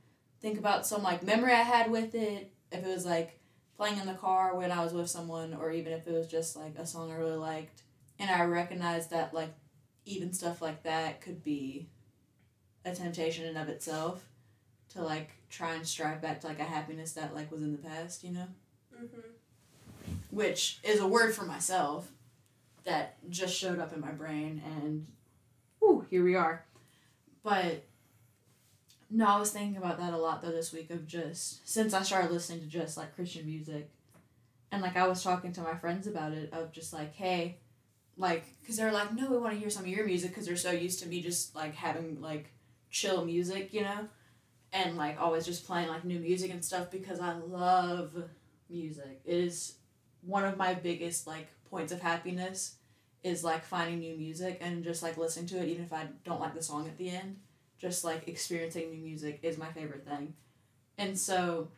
think 0.41 0.59
about 0.59 0.87
some 0.87 1.03
like 1.03 1.23
memory 1.23 1.53
I 1.53 1.63
had 1.63 1.91
with 1.91 2.15
it, 2.15 2.53
if 2.73 2.85
it 2.85 2.89
was 2.89 3.07
like 3.07 3.39
playing 3.77 3.99
in 3.99 4.07
the 4.07 4.15
car 4.15 4.57
when 4.57 4.73
I 4.73 4.83
was 4.83 4.93
with 4.93 5.09
someone, 5.09 5.55
or 5.55 5.71
even 5.71 5.93
if 5.93 6.07
it 6.07 6.13
was 6.13 6.27
just 6.27 6.57
like 6.57 6.77
a 6.79 6.87
song 6.87 7.11
I 7.11 7.17
really 7.17 7.37
liked 7.37 7.83
and 8.19 8.31
I 8.31 8.45
recognized 8.45 9.11
that 9.11 9.35
like 9.35 9.55
even 10.05 10.33
stuff 10.33 10.63
like 10.63 10.83
that 10.85 11.21
could 11.21 11.43
be 11.43 11.89
a 12.85 12.95
temptation 12.95 13.45
in 13.45 13.57
of 13.57 13.69
itself 13.69 14.25
to 14.91 15.03
like 15.03 15.31
try 15.51 15.75
and 15.75 15.87
strive 15.87 16.23
back 16.23 16.41
to 16.41 16.47
like 16.47 16.61
a 16.61 16.65
happiness 16.65 17.13
that 17.13 17.35
like 17.35 17.51
was 17.51 17.63
in 17.63 17.73
the 17.73 17.79
past, 17.79 18.25
you 18.25 18.33
know? 18.33 18.47
Mm-hmm. 18.95 19.31
Which 20.31 20.79
is 20.83 21.01
a 21.01 21.07
word 21.07 21.35
for 21.35 21.45
myself 21.45 22.11
that 22.85 23.17
just 23.29 23.57
showed 23.57 23.79
up 23.79 23.93
in 23.93 24.01
my 24.01 24.13
brain 24.13 24.63
and 24.65 25.07
whew, 25.81 26.07
here 26.09 26.25
we 26.25 26.35
are. 26.35 26.65
But 27.43 27.85
no, 29.11 29.27
I 29.27 29.39
was 29.39 29.51
thinking 29.51 29.77
about 29.77 29.99
that 29.99 30.13
a 30.13 30.17
lot 30.17 30.43
though 30.43 30.51
this 30.51 30.73
week 30.73 30.91
of 30.91 31.07
just 31.07 31.69
since 31.69 31.95
I 31.95 32.03
started 32.03 32.31
listening 32.31 32.61
to 32.61 32.67
just 32.67 32.97
like 32.97 33.15
Christian 33.15 33.47
music. 33.47 33.91
And 34.73 34.83
like 34.83 34.97
I 34.97 35.07
was 35.07 35.23
talking 35.23 35.53
to 35.53 35.61
my 35.61 35.75
friends 35.75 36.07
about 36.07 36.33
it 36.33 36.53
of 36.53 36.73
just 36.73 36.93
like 36.93 37.15
hey 37.15 37.59
like 38.17 38.45
because 38.61 38.77
they're 38.77 38.93
like 38.93 39.15
no 39.15 39.31
we 39.31 39.39
want 39.39 39.53
to 39.53 39.61
hear 39.61 39.71
some 39.71 39.83
of 39.83 39.89
your 39.89 40.07
music 40.07 40.31
because 40.31 40.47
they're 40.47 40.57
so 40.57 40.71
used 40.71 41.01
to 41.01 41.09
me 41.09 41.21
just 41.21 41.55
like 41.55 41.75
having 41.75 42.21
like 42.21 42.53
chill 42.91 43.25
music 43.25 43.73
you 43.73 43.83
know? 43.83 44.09
And 44.73 44.97
like 44.97 45.21
always 45.21 45.45
just 45.47 45.67
playing 45.67 45.89
like 45.89 46.05
new 46.05 46.19
music 46.19 46.51
and 46.51 46.65
stuff 46.65 46.91
because 46.91 47.21
i 47.21 47.33
love 47.33 48.13
music. 48.69 49.21
It 49.25 49.37
is 49.37 49.75
one 50.27 50.45
of 50.45 50.57
my 50.57 50.75
biggest 50.75 51.27
like 51.27 51.49
points 51.71 51.93
of 51.93 52.01
happiness 52.01 52.75
is 53.23 53.43
like 53.43 53.65
finding 53.65 54.01
new 54.01 54.17
music 54.17 54.59
and 54.61 54.85
just 54.85 55.03
like 55.03 55.17
listening 55.17 55.47
to 55.47 55.59
it 55.59 55.69
even 55.69 55.85
if 55.85 55.93
I 55.93 56.07
don't 56.25 56.41
like 56.41 56.55
the 56.55 56.63
song 56.63 56.87
at 56.87 56.99
the 56.99 57.11
end. 57.11 57.37
Just 57.79 58.05
like 58.05 58.27
experiencing 58.29 58.91
new 58.91 59.03
music 59.03 59.41
is 59.43 59.59
my 59.59 59.71
favorite 59.73 60.07
thing. 60.07 60.35
And 60.97 61.19
so 61.19 61.69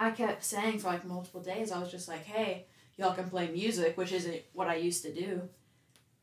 I 0.00 0.10
kept 0.10 0.44
saying 0.44 0.78
for 0.78 0.88
like 0.88 1.04
multiple 1.04 1.42
days, 1.42 1.70
I 1.70 1.78
was 1.78 1.90
just 1.90 2.08
like, 2.08 2.24
hey, 2.24 2.66
y'all 2.96 3.14
can 3.14 3.28
play 3.28 3.48
music, 3.50 3.96
which 3.96 4.12
isn't 4.12 4.42
what 4.52 4.68
I 4.68 4.76
used 4.76 5.02
to 5.02 5.12
do. 5.12 5.42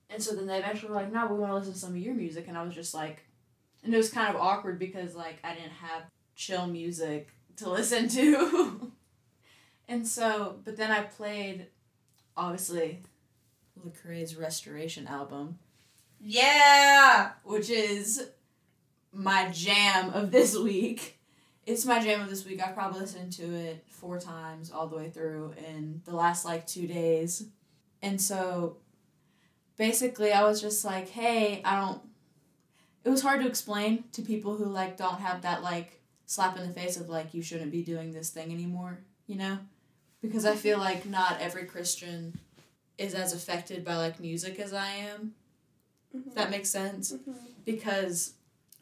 And 0.09 0.21
so 0.21 0.33
then 0.35 0.47
they 0.47 0.57
eventually 0.57 0.89
were 0.89 0.95
like, 0.95 1.11
no, 1.13 1.27
we 1.27 1.37
want 1.37 1.51
to 1.51 1.55
listen 1.55 1.73
to 1.73 1.79
some 1.79 1.91
of 1.91 1.97
your 1.97 2.15
music. 2.15 2.47
And 2.47 2.57
I 2.57 2.63
was 2.63 2.73
just 2.73 2.93
like, 2.93 3.25
and 3.83 3.93
it 3.93 3.97
was 3.97 4.09
kind 4.09 4.33
of 4.33 4.41
awkward 4.41 4.79
because 4.79 5.15
like 5.15 5.37
I 5.43 5.53
didn't 5.53 5.71
have 5.71 6.03
chill 6.35 6.67
music 6.67 7.29
to 7.57 7.69
listen 7.69 8.07
to. 8.09 8.88
And 9.89 10.07
so, 10.07 10.55
but 10.63 10.77
then 10.77 10.91
I 10.91 11.01
played, 11.01 11.67
obviously, 12.37 13.01
Lecrae's 13.85 14.35
Restoration 14.35 15.07
album, 15.07 15.59
Yeah. 16.21 17.31
which 17.43 17.69
is 17.69 18.29
my 19.11 19.49
jam 19.49 20.11
of 20.11 20.31
this 20.31 20.55
week. 20.57 21.17
It's 21.65 21.85
my 21.85 21.99
jam 21.99 22.21
of 22.21 22.29
this 22.29 22.45
week. 22.45 22.61
I've 22.65 22.73
probably 22.73 23.01
listened 23.01 23.31
to 23.33 23.43
it 23.43 23.83
four 23.87 24.19
times 24.19 24.71
all 24.71 24.87
the 24.87 24.95
way 24.95 25.09
through 25.09 25.53
in 25.67 26.01
the 26.05 26.15
last 26.15 26.45
like 26.45 26.65
two 26.65 26.87
days. 26.87 27.43
And 28.01 28.19
so 28.19 28.77
basically 29.77 30.31
I 30.31 30.43
was 30.43 30.61
just 30.61 30.83
like, 30.85 31.09
hey, 31.09 31.61
I 31.63 31.75
don't 31.79 32.01
it 33.05 33.09
was 33.09 33.21
hard 33.21 33.41
to 33.41 33.47
explain 33.47 34.03
to 34.11 34.21
people 34.21 34.55
who 34.55 34.65
like 34.65 34.97
don't 34.97 35.19
have 35.21 35.41
that 35.43 35.63
like 35.63 36.01
slap 36.25 36.57
in 36.57 36.67
the 36.67 36.73
face 36.73 36.97
of 36.97 37.07
like 37.09 37.33
you 37.33 37.41
shouldn't 37.41 37.71
be 37.71 37.81
doing 37.83 38.11
this 38.11 38.29
thing 38.29 38.51
anymore, 38.51 38.99
you 39.25 39.35
know? 39.35 39.57
Because 40.21 40.45
I 40.45 40.55
feel 40.55 40.77
like 40.77 41.05
not 41.05 41.39
every 41.39 41.65
Christian 41.65 42.37
is 42.97 43.13
as 43.13 43.33
affected 43.33 43.85
by 43.85 43.95
like 43.95 44.19
music 44.19 44.59
as 44.59 44.73
I 44.73 44.89
am. 44.89 45.33
If 46.13 46.35
that 46.35 46.51
makes 46.51 46.69
sense. 46.69 47.13
Mm-hmm. 47.13 47.31
Because 47.65 48.33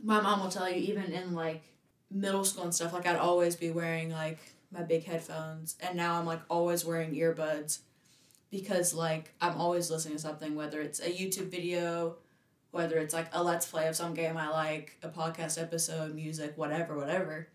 my 0.03 0.22
mom 0.22 0.41
will 0.41 0.50
tell 0.50 0.70
you 0.70 0.77
even 0.77 1.12
in 1.12 1.34
like 1.34 1.63
middle 2.10 2.44
school 2.44 2.63
and 2.63 2.74
stuff 2.74 2.94
like 2.94 3.06
I'd 3.06 3.17
always 3.17 3.56
be 3.56 3.70
wearing 3.70 4.12
like 4.12 4.39
my 4.72 4.82
big 4.82 5.06
headphones. 5.06 5.75
And 5.79 5.96
now 5.96 6.20
I'm 6.20 6.25
like 6.25 6.41
always 6.50 6.86
wearing 6.86 7.13
earbuds 7.15 7.79
because 8.50 8.94
like 8.94 9.34
I'm 9.41 9.60
always 9.60 9.91
listening 9.91 10.15
to 10.15 10.22
something 10.22 10.56
whether 10.56 10.82
it's 10.82 11.00
a 11.00 11.12
YouTube 11.12 11.50
video 11.51 12.15
whether 12.72 12.98
it's 12.98 13.13
like 13.13 13.27
a 13.34 13.41
let's 13.41 13.65
play 13.65 13.88
of 13.88 13.96
some 13.96 14.13
game 14.13 14.38
I 14.38 14.50
like 14.50 14.98
a 15.01 15.10
podcast 15.10 15.62
episode 15.62 16.15
music 16.15 16.53
whatever 16.58 16.98
whatever. 16.98 17.48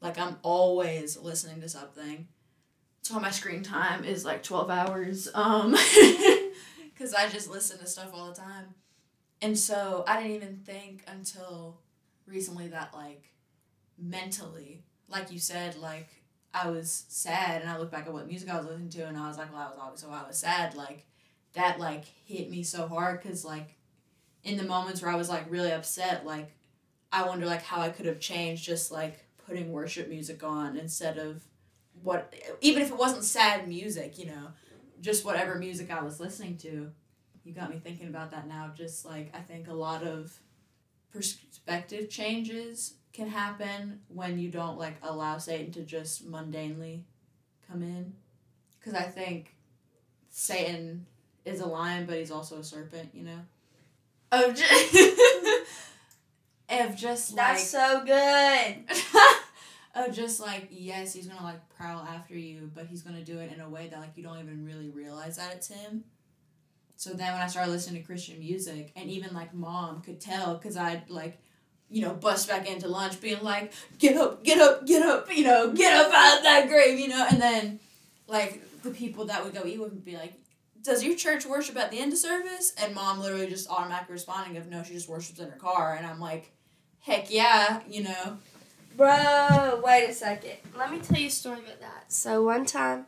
Like 0.00 0.18
I'm 0.18 0.36
always 0.42 1.16
listening 1.18 1.60
to 1.60 1.68
something 1.68 2.26
so 3.02 3.18
my 3.18 3.30
screen 3.30 3.62
time 3.62 4.04
is 4.04 4.24
like 4.24 4.42
12 4.42 4.70
hours 4.70 5.28
um 5.34 5.72
cuz 6.98 7.14
I 7.14 7.28
just 7.28 7.50
listen 7.50 7.78
to 7.78 7.86
stuff 7.86 8.10
all 8.12 8.28
the 8.28 8.34
time 8.34 8.74
and 9.42 9.58
so 9.58 10.04
I 10.06 10.20
didn't 10.20 10.36
even 10.36 10.56
think 10.64 11.02
until 11.06 11.78
recently 12.26 12.68
that 12.68 12.92
like 12.94 13.30
mentally, 13.98 14.84
like 15.08 15.30
you 15.30 15.38
said, 15.38 15.76
like 15.76 16.08
I 16.52 16.68
was 16.68 17.04
sad 17.08 17.62
and 17.62 17.70
I 17.70 17.78
look 17.78 17.90
back 17.90 18.06
at 18.06 18.12
what 18.12 18.26
music 18.26 18.50
I 18.50 18.56
was 18.56 18.66
listening 18.66 18.90
to 18.90 19.06
and 19.06 19.16
I 19.16 19.28
was 19.28 19.38
like, 19.38 19.52
well, 19.52 19.62
I 19.62 19.70
was 19.70 19.78
always 19.78 20.00
so 20.00 20.10
I 20.10 20.26
was 20.26 20.38
sad. 20.38 20.74
Like 20.74 21.06
that 21.54 21.78
like 21.80 22.04
hit 22.04 22.50
me 22.50 22.62
so 22.62 22.86
hard 22.86 23.22
because 23.22 23.44
like 23.44 23.76
in 24.44 24.56
the 24.56 24.62
moments 24.64 25.02
where 25.02 25.10
I 25.10 25.16
was 25.16 25.28
like 25.28 25.50
really 25.50 25.72
upset, 25.72 26.26
like 26.26 26.54
I 27.12 27.26
wonder 27.26 27.46
like 27.46 27.62
how 27.62 27.80
I 27.80 27.88
could 27.88 28.06
have 28.06 28.20
changed 28.20 28.64
just 28.64 28.90
like 28.90 29.24
putting 29.46 29.72
worship 29.72 30.08
music 30.08 30.44
on 30.44 30.76
instead 30.76 31.18
of 31.18 31.42
what 32.02 32.34
even 32.60 32.82
if 32.82 32.90
it 32.90 32.96
wasn't 32.96 33.24
sad 33.24 33.68
music, 33.68 34.18
you 34.18 34.26
know, 34.26 34.48
just 35.00 35.24
whatever 35.24 35.54
music 35.56 35.90
I 35.90 36.02
was 36.02 36.20
listening 36.20 36.56
to 36.58 36.90
you 37.44 37.52
got 37.52 37.70
me 37.70 37.78
thinking 37.82 38.08
about 38.08 38.30
that 38.30 38.46
now. 38.46 38.70
Just 38.74 39.04
like 39.04 39.34
I 39.34 39.40
think 39.40 39.68
a 39.68 39.74
lot 39.74 40.02
of 40.02 40.38
perspective 41.12 42.08
changes 42.08 42.94
can 43.12 43.28
happen 43.28 44.00
when 44.08 44.38
you 44.38 44.50
don't 44.50 44.78
like 44.78 44.96
allow 45.02 45.38
Satan 45.38 45.72
to 45.72 45.82
just 45.82 46.30
mundanely 46.30 47.02
come 47.68 47.82
in. 47.82 48.14
Because 48.78 48.94
I 48.94 49.02
think 49.02 49.54
Satan 50.30 51.06
is 51.44 51.60
a 51.60 51.66
lion, 51.66 52.06
but 52.06 52.18
he's 52.18 52.30
also 52.30 52.58
a 52.58 52.64
serpent. 52.64 53.10
You 53.14 53.24
know. 53.24 53.40
Of 54.32 54.54
just, 54.54 54.94
of 56.70 56.96
just 56.96 57.34
like 57.34 57.56
That's 57.56 57.66
so 57.68 58.04
good. 58.04 58.84
of 59.94 60.14
just 60.14 60.40
like 60.40 60.68
yes 60.70 61.12
he's 61.12 61.26
gonna 61.26 61.42
like 61.42 61.68
prowl 61.76 62.02
after 62.02 62.34
you 62.36 62.70
but 62.74 62.86
he's 62.86 63.02
gonna 63.02 63.24
do 63.24 63.38
it 63.38 63.52
in 63.52 63.60
a 63.60 63.68
way 63.68 63.88
that 63.88 63.98
like 64.00 64.16
you 64.16 64.22
don't 64.22 64.38
even 64.38 64.64
really 64.64 64.90
realize 64.90 65.36
that 65.36 65.52
it's 65.54 65.68
him. 65.68 66.04
So 66.96 67.10
then 67.10 67.32
when 67.32 67.42
i 67.42 67.46
started 67.46 67.70
listening 67.70 68.02
to 68.02 68.06
christian 68.06 68.38
music 68.38 68.92
and 68.94 69.08
even 69.10 69.34
like 69.34 69.54
mom 69.54 70.02
could 70.02 70.20
tell 70.20 70.54
because 70.54 70.76
i'd 70.76 71.08
like 71.08 71.40
you 71.88 72.02
know 72.02 72.14
bust 72.14 72.48
back 72.48 72.70
into 72.70 72.88
lunch 72.88 73.20
being 73.20 73.42
like 73.42 73.72
get 73.98 74.16
up 74.16 74.44
get 74.44 74.60
up 74.60 74.86
get 74.86 75.02
up 75.02 75.34
you 75.34 75.44
know 75.44 75.72
get 75.72 75.92
up 75.92 76.12
out 76.14 76.38
of 76.38 76.44
that 76.44 76.68
grave 76.68 76.98
you 76.98 77.08
know? 77.08 77.26
And 77.28 77.40
then 77.40 77.80
like 78.28 78.62
the 78.82 78.90
people 78.90 79.26
that 79.26 79.44
would 79.44 79.52
go 79.52 79.66
eat 79.66 79.78
would 79.78 80.04
be 80.04 80.16
like 80.16 80.34
does 80.82 81.04
your 81.04 81.14
church 81.14 81.44
worship 81.44 81.76
at 81.76 81.90
the 81.90 81.98
end 81.98 82.10
of 82.10 82.18
service? 82.18 82.72
And 82.78 82.94
mom 82.94 83.20
literally 83.20 83.48
just 83.48 83.68
automatically 83.68 84.14
responding 84.14 84.56
of 84.56 84.68
no 84.68 84.82
she 84.82 84.94
just 84.94 85.08
worships 85.10 85.38
in 85.38 85.50
her 85.50 85.56
car. 85.56 85.96
And 85.96 86.06
i'm 86.06 86.20
like 86.20 86.52
heck 87.00 87.30
yeah 87.30 87.80
you 87.88 88.04
know 88.04 88.38
Bro, 88.96 89.80
wait 89.84 90.08
a 90.10 90.12
second. 90.12 90.56
Let 90.76 90.90
me 90.90 90.98
tell 90.98 91.18
you 91.18 91.28
a 91.28 91.30
story 91.30 91.60
about 91.60 91.80
that. 91.80 92.12
So 92.12 92.42
one 92.42 92.66
time, 92.66 93.06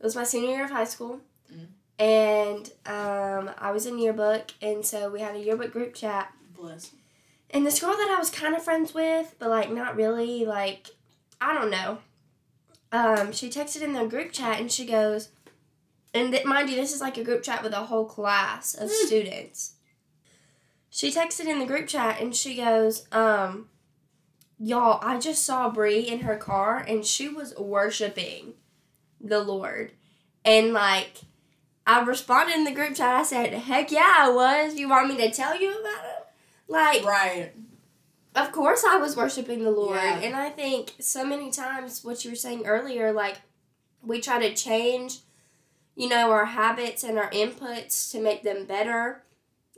it 0.00 0.04
was 0.04 0.16
my 0.16 0.24
senior 0.24 0.50
year 0.50 0.64
of 0.64 0.70
high 0.70 0.84
school, 0.84 1.20
Mm. 1.52 1.66
and 1.98 2.70
um, 2.86 3.54
I 3.58 3.70
was 3.72 3.86
in 3.86 3.98
yearbook, 3.98 4.52
and 4.60 4.84
so 4.84 5.10
we 5.10 5.20
had 5.20 5.36
a 5.36 5.38
yearbook 5.38 5.72
group 5.72 5.94
chat. 5.94 6.32
bliss 6.56 6.92
And 7.50 7.66
this 7.66 7.80
girl 7.80 7.92
that 7.92 8.10
I 8.10 8.18
was 8.18 8.30
kind 8.30 8.54
of 8.54 8.62
friends 8.62 8.94
with, 8.94 9.34
but 9.38 9.50
like 9.50 9.70
not 9.70 9.96
really, 9.96 10.44
like 10.44 10.88
I 11.40 11.52
don't 11.54 11.70
know. 11.70 11.98
Um, 12.92 13.32
she 13.32 13.48
texted 13.48 13.82
in 13.82 13.92
the 13.92 14.06
group 14.06 14.32
chat, 14.32 14.60
and 14.60 14.70
she 14.72 14.86
goes, 14.86 15.28
and 16.14 16.32
th- 16.32 16.44
mind 16.44 16.68
you, 16.70 16.76
this 16.76 16.94
is 16.94 17.00
like 17.00 17.16
a 17.16 17.24
group 17.24 17.42
chat 17.42 17.62
with 17.62 17.72
a 17.72 17.84
whole 17.86 18.04
class 18.06 18.74
of 18.74 18.88
Mm. 18.90 19.06
students. 19.06 19.74
She 20.90 21.10
texted 21.10 21.46
in 21.46 21.58
the 21.58 21.66
group 21.66 21.86
chat, 21.88 22.20
and 22.20 22.34
she 22.36 22.54
goes, 22.54 23.06
um, 23.12 23.68
y'all, 24.62 25.00
I 25.02 25.18
just 25.18 25.44
saw 25.44 25.70
Bree 25.70 26.00
in 26.00 26.20
her 26.20 26.36
car, 26.36 26.78
and 26.78 27.04
she 27.04 27.28
was 27.28 27.54
worshiping 27.56 28.54
the 29.20 29.40
Lord, 29.40 29.92
and 30.44 30.72
like. 30.72 31.22
I 31.84 32.00
responded 32.00 32.54
in 32.54 32.62
the 32.62 32.70
group 32.70 32.94
chat. 32.94 33.08
I 33.08 33.24
said, 33.24 33.52
"Heck 33.52 33.90
yeah, 33.90 34.14
I 34.18 34.30
was. 34.30 34.76
You 34.76 34.88
want 34.88 35.08
me 35.08 35.16
to 35.16 35.32
tell 35.32 35.60
you 35.60 35.72
about 35.72 36.04
it?" 36.04 36.26
Like, 36.68 37.04
right 37.04 37.52
of 38.34 38.52
course, 38.52 38.84
I 38.84 38.96
was 38.96 39.16
worshiping 39.16 39.62
the 39.62 39.70
Lord. 39.70 39.96
Yeah. 39.96 40.20
And 40.20 40.34
I 40.34 40.50
think 40.50 40.94
so 41.00 41.24
many 41.24 41.50
times, 41.50 42.02
what 42.02 42.24
you 42.24 42.30
were 42.30 42.36
saying 42.36 42.66
earlier, 42.66 43.12
like, 43.12 43.40
we 44.02 44.20
try 44.20 44.38
to 44.38 44.54
change, 44.54 45.18
you 45.94 46.08
know, 46.08 46.30
our 46.30 46.46
habits 46.46 47.04
and 47.04 47.18
our 47.18 47.30
inputs 47.30 48.10
to 48.12 48.20
make 48.20 48.42
them 48.42 48.64
better 48.64 49.22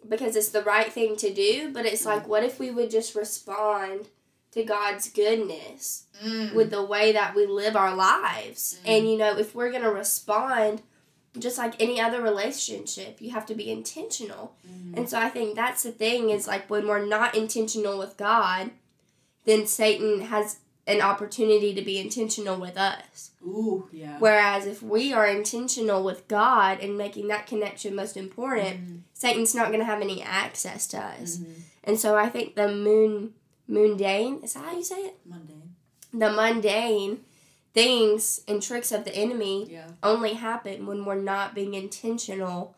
because 0.08 0.36
it's 0.36 0.50
the 0.50 0.62
right 0.62 0.92
thing 0.92 1.16
to 1.16 1.32
do. 1.32 1.72
But 1.72 1.84
it's 1.84 2.04
mm. 2.04 2.06
like, 2.06 2.28
what 2.28 2.44
if 2.44 2.60
we 2.60 2.70
would 2.70 2.90
just 2.90 3.14
respond 3.14 4.08
to 4.54 4.64
God's 4.64 5.08
goodness 5.10 6.04
Mm. 6.24 6.54
with 6.54 6.70
the 6.70 6.82
way 6.84 7.12
that 7.12 7.34
we 7.34 7.44
live 7.46 7.74
our 7.76 7.94
lives? 7.94 8.76
Mm. 8.84 8.88
And, 8.98 9.10
you 9.10 9.16
know, 9.18 9.36
if 9.36 9.54
we're 9.54 9.70
going 9.70 9.82
to 9.82 9.90
respond, 9.92 10.82
just 11.38 11.58
like 11.58 11.74
any 11.82 12.00
other 12.00 12.22
relationship, 12.22 13.20
you 13.20 13.30
have 13.32 13.44
to 13.46 13.54
be 13.56 13.68
intentional. 13.70 14.54
Mhm. 14.68 14.96
And 14.96 15.10
so 15.10 15.18
I 15.18 15.28
think 15.28 15.56
that's 15.56 15.82
the 15.82 15.90
thing 15.90 16.30
is 16.30 16.46
like 16.46 16.70
when 16.70 16.86
we're 16.86 17.04
not 17.04 17.34
intentional 17.34 17.98
with 17.98 18.16
God, 18.16 18.70
then 19.44 19.66
Satan 19.66 20.20
has 20.20 20.58
an 20.86 21.00
opportunity 21.00 21.74
to 21.74 21.82
be 21.82 21.98
intentional 21.98 22.56
with 22.60 22.76
us. 22.76 23.30
Ooh, 23.44 23.88
yeah. 23.90 24.16
Whereas 24.20 24.66
if 24.66 24.80
we 24.82 25.12
are 25.12 25.26
intentional 25.26 26.04
with 26.04 26.28
God 26.28 26.78
and 26.80 26.96
making 26.96 27.26
that 27.28 27.46
connection 27.48 27.96
most 27.96 28.16
important, 28.16 28.76
Mhm. 28.80 29.00
Satan's 29.14 29.54
not 29.56 29.68
going 29.68 29.80
to 29.80 29.84
have 29.86 30.02
any 30.02 30.22
access 30.22 30.86
to 30.88 30.98
us. 31.00 31.38
Mhm. 31.38 31.46
And 31.82 31.98
so 31.98 32.14
I 32.16 32.28
think 32.28 32.54
the 32.54 32.68
moon 32.68 33.34
mundane, 33.66 34.40
is 34.42 34.54
that 34.54 34.64
how 34.64 34.76
you 34.76 34.84
say 34.84 35.00
it? 35.00 35.18
Mundane. 35.24 35.74
The 36.12 36.30
mundane 36.30 37.20
things 37.72 38.42
and 38.46 38.62
tricks 38.62 38.92
of 38.92 39.04
the 39.04 39.14
enemy 39.14 39.66
Yeah. 39.70 39.88
only 40.02 40.34
happen 40.34 40.86
when 40.86 41.04
we're 41.04 41.16
not 41.16 41.54
being 41.54 41.74
intentional 41.74 42.76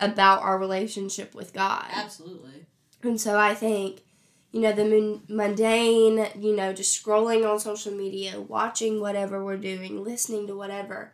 about 0.00 0.42
our 0.42 0.58
relationship 0.58 1.34
with 1.34 1.52
God. 1.52 1.86
Absolutely. 1.92 2.66
And 3.02 3.20
so 3.20 3.38
I 3.38 3.54
think, 3.54 4.02
you 4.50 4.60
know, 4.60 4.72
the 4.72 4.84
mun- 4.84 5.22
mundane, 5.28 6.28
you 6.38 6.54
know, 6.56 6.72
just 6.72 7.00
scrolling 7.04 7.48
on 7.48 7.60
social 7.60 7.92
media, 7.92 8.40
watching 8.40 9.00
whatever 9.00 9.44
we're 9.44 9.56
doing, 9.56 10.02
listening 10.02 10.46
to 10.48 10.56
whatever, 10.56 11.12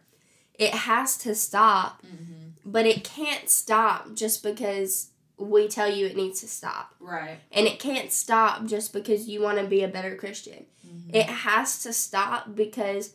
it 0.55 0.73
has 0.73 1.19
to 1.19 1.35
stop. 1.35 2.03
Mm-hmm. 2.07 2.71
But 2.71 2.87
it 2.87 3.05
can't 3.05 3.51
stop 3.51 4.15
just 4.15 4.43
because 4.43 5.09
we 5.39 5.67
tell 5.69 5.89
you 5.91 6.07
it 6.07 6.17
needs 6.17 6.41
to 6.41 6.49
stop. 6.49 6.95
Right. 7.01 7.39
And 7.51 7.67
it 7.67 7.79
can't 7.81 8.13
stop 8.13 8.65
just 8.67 8.93
because 8.93 9.29
you 9.29 9.41
want 9.43 9.59
to 9.59 9.65
be 9.65 9.83
a 9.83 9.89
better 9.89 10.15
Christian. 10.15 10.67
Mhm. 10.87 11.15
It 11.15 11.27
has 11.27 11.83
to 11.83 11.93
stop 11.93 12.55
because 12.55 13.15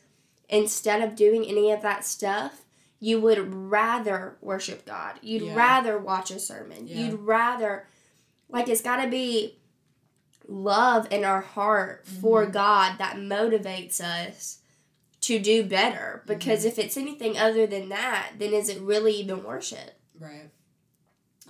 instead 0.50 1.02
of 1.02 1.16
doing 1.16 1.46
any 1.46 1.72
of 1.72 1.82
that 1.82 2.04
stuff, 2.06 2.66
you 3.00 3.22
would 3.22 3.54
rather 3.54 4.36
worship 4.42 4.86
God. 4.86 5.20
You'd 5.22 5.44
Yeah. 5.44 5.56
rather 5.56 5.98
watch 5.98 6.32
a 6.32 6.40
sermon. 6.40 6.88
Yeah. 6.88 6.98
You'd 6.98 7.20
rather 7.22 7.88
like 8.50 8.68
it's 8.68 8.82
got 8.82 9.02
to 9.02 9.08
be 9.10 9.58
love 10.48 11.08
in 11.12 11.24
our 11.24 11.42
heart 11.42 12.06
for 12.08 12.46
Mhm. 12.46 12.52
God 12.54 12.98
that 12.98 13.16
motivates 13.16 14.02
us 14.02 14.58
to 15.22 15.38
do 15.40 15.64
better 15.64 16.24
because 16.26 16.60
Mm-hmm. 16.60 16.68
if 16.70 16.80
it's 16.80 16.98
anything 16.98 17.38
other 17.38 17.68
than 17.68 17.90
that, 17.90 18.32
then 18.40 18.54
is 18.54 18.68
it 18.70 18.82
really 18.82 19.14
even 19.14 19.44
worship? 19.44 20.00
Right. 20.20 20.50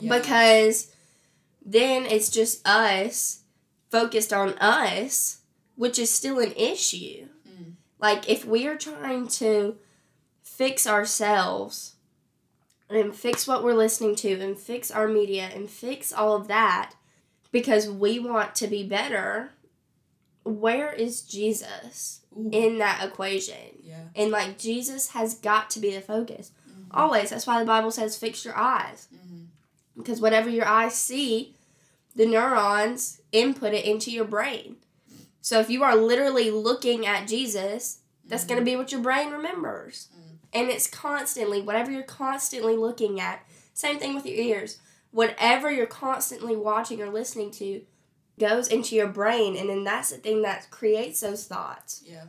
Because 0.08 0.91
then 1.65 2.06
it's 2.06 2.29
just 2.29 2.65
us 2.68 3.41
focused 3.89 4.32
on 4.34 4.58
us, 4.60 5.41
which 5.75 6.00
is 6.00 6.10
still 6.10 6.39
an 6.39 6.53
issue. 6.53 7.27
Mm. 7.48 7.74
Like 8.00 8.29
if 8.29 8.46
we 8.46 8.68
are 8.68 8.77
trying 8.77 9.27
to 9.29 9.75
fix 10.41 10.86
ourselves 10.88 11.96
and 12.89 13.15
fix 13.15 13.48
what 13.48 13.63
we're 13.63 13.74
listening 13.74 14.15
to 14.18 14.39
and 14.39 14.58
fix 14.58 14.89
our 14.91 15.08
media 15.08 15.50
and 15.53 15.70
fix 15.70 16.12
all 16.12 16.36
of 16.36 16.48
that 16.48 16.94
because 17.51 17.89
we 17.89 18.20
want 18.20 18.56
to 18.56 18.68
be 18.68 18.84
better, 18.88 19.51
where 20.44 20.91
is 20.91 21.22
Jesus 21.22 22.22
Ooh. 22.38 22.50
in 22.51 22.77
that 22.79 23.03
equation? 23.03 23.77
yeah. 23.84 24.03
And 24.15 24.32
like 24.32 24.58
Jesus 24.58 25.10
has 25.10 25.34
got 25.36 25.70
to 25.72 25.79
be 25.79 25.94
the 25.94 26.01
focus. 26.01 26.51
Mhm. 26.70 26.86
Always. 26.91 27.29
That's 27.29 27.46
why 27.48 27.60
the 27.60 27.65
Bible 27.65 27.91
says 27.91 28.18
fix 28.18 28.44
your 28.46 28.58
eyes 28.58 29.08
Mhm. 29.13 29.29
Because 30.00 30.22
whatever 30.22 30.50
your 30.50 30.65
eyes 30.65 30.96
see, 30.96 31.53
the 32.15 32.25
neurons 32.25 33.22
input 33.32 33.74
it 33.74 33.86
into 33.86 34.12
your 34.12 34.25
brain. 34.25 34.77
So 35.41 35.60
if 35.60 35.70
you 35.70 35.84
are 35.84 35.96
literally 35.96 36.51
looking 36.51 37.06
at 37.06 37.27
Jesus, 37.27 38.00
that's 38.25 38.46
going 38.46 38.60
to 38.60 38.65
be 38.65 38.75
what 38.75 38.91
your 38.91 39.01
brain 39.01 39.32
remembers. 39.32 40.08
Mm. 40.15 40.38
And 40.53 40.70
it's 40.70 40.88
constantly, 40.88 41.62
whatever 41.62 41.91
you're 41.91 42.03
constantly 42.03 42.75
looking 42.75 43.20
at, 43.20 43.46
same 43.74 44.00
thing 44.00 44.15
with 44.15 44.25
your 44.25 44.36
ears. 44.36 44.79
Whatever 45.12 45.72
you're 45.72 45.86
constantly 45.86 46.56
watching 46.56 47.01
or 47.01 47.10
listening 47.10 47.51
to 47.51 47.82
goes 48.39 48.68
into 48.68 48.96
your 48.96 49.08
brain, 49.08 49.58
and 49.58 49.70
then 49.70 49.84
that's 49.84 50.12
the 50.12 50.18
thing 50.18 50.41
that 50.44 50.70
creates 50.72 51.20
those 51.20 51.46
thoughts. 51.46 52.03
Yeah. 52.06 52.25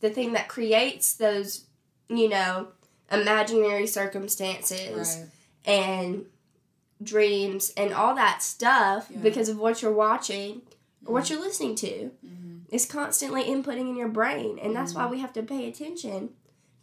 The 0.00 0.10
thing 0.10 0.32
that 0.34 0.48
creates 0.48 1.14
those, 1.14 1.64
you 2.08 2.28
know, 2.28 2.68
imaginary 3.10 3.86
circumstances 3.86 5.18
Right. 5.18 5.28
and 5.64 6.26
dreams 7.02 7.72
and 7.76 7.92
all 7.92 8.14
that 8.14 8.42
stuff 8.42 9.08
Yeah. 9.10 9.18
because 9.20 9.48
of 9.48 9.58
what 9.58 9.82
you're 9.82 9.92
watching 9.92 10.62
or 11.06 11.14
what 11.14 11.24
Mhm. 11.24 11.30
you're 11.30 11.40
listening 11.40 11.74
to 11.76 12.10
Mhm. 12.24 12.60
is 12.70 12.84
constantly 12.86 13.44
inputting 13.44 13.88
in 13.88 13.96
your 13.96 14.08
brain 14.08 14.58
and 14.58 14.74
that's 14.76 14.94
why 14.94 15.04
Mhm. 15.04 15.10
we 15.10 15.20
have 15.20 15.32
to 15.34 15.42
pay 15.42 15.66
attention 15.68 16.34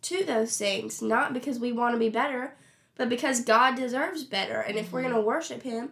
to 0.04 0.24
those 0.24 0.58
things 0.58 1.02
not 1.02 1.34
because 1.34 1.60
we 1.60 1.72
want 1.72 1.94
to 1.94 2.00
be 2.00 2.10
better 2.10 2.56
but 2.96 3.10
because 3.10 3.42
God 3.42 3.76
deserves 3.76 4.24
better 4.24 4.60
and 4.62 4.78
if 4.78 4.92
we're 4.92 5.02
Mhm. 5.02 5.10
going 5.12 5.16
to 5.16 5.22
worship 5.22 5.64
him 5.64 5.92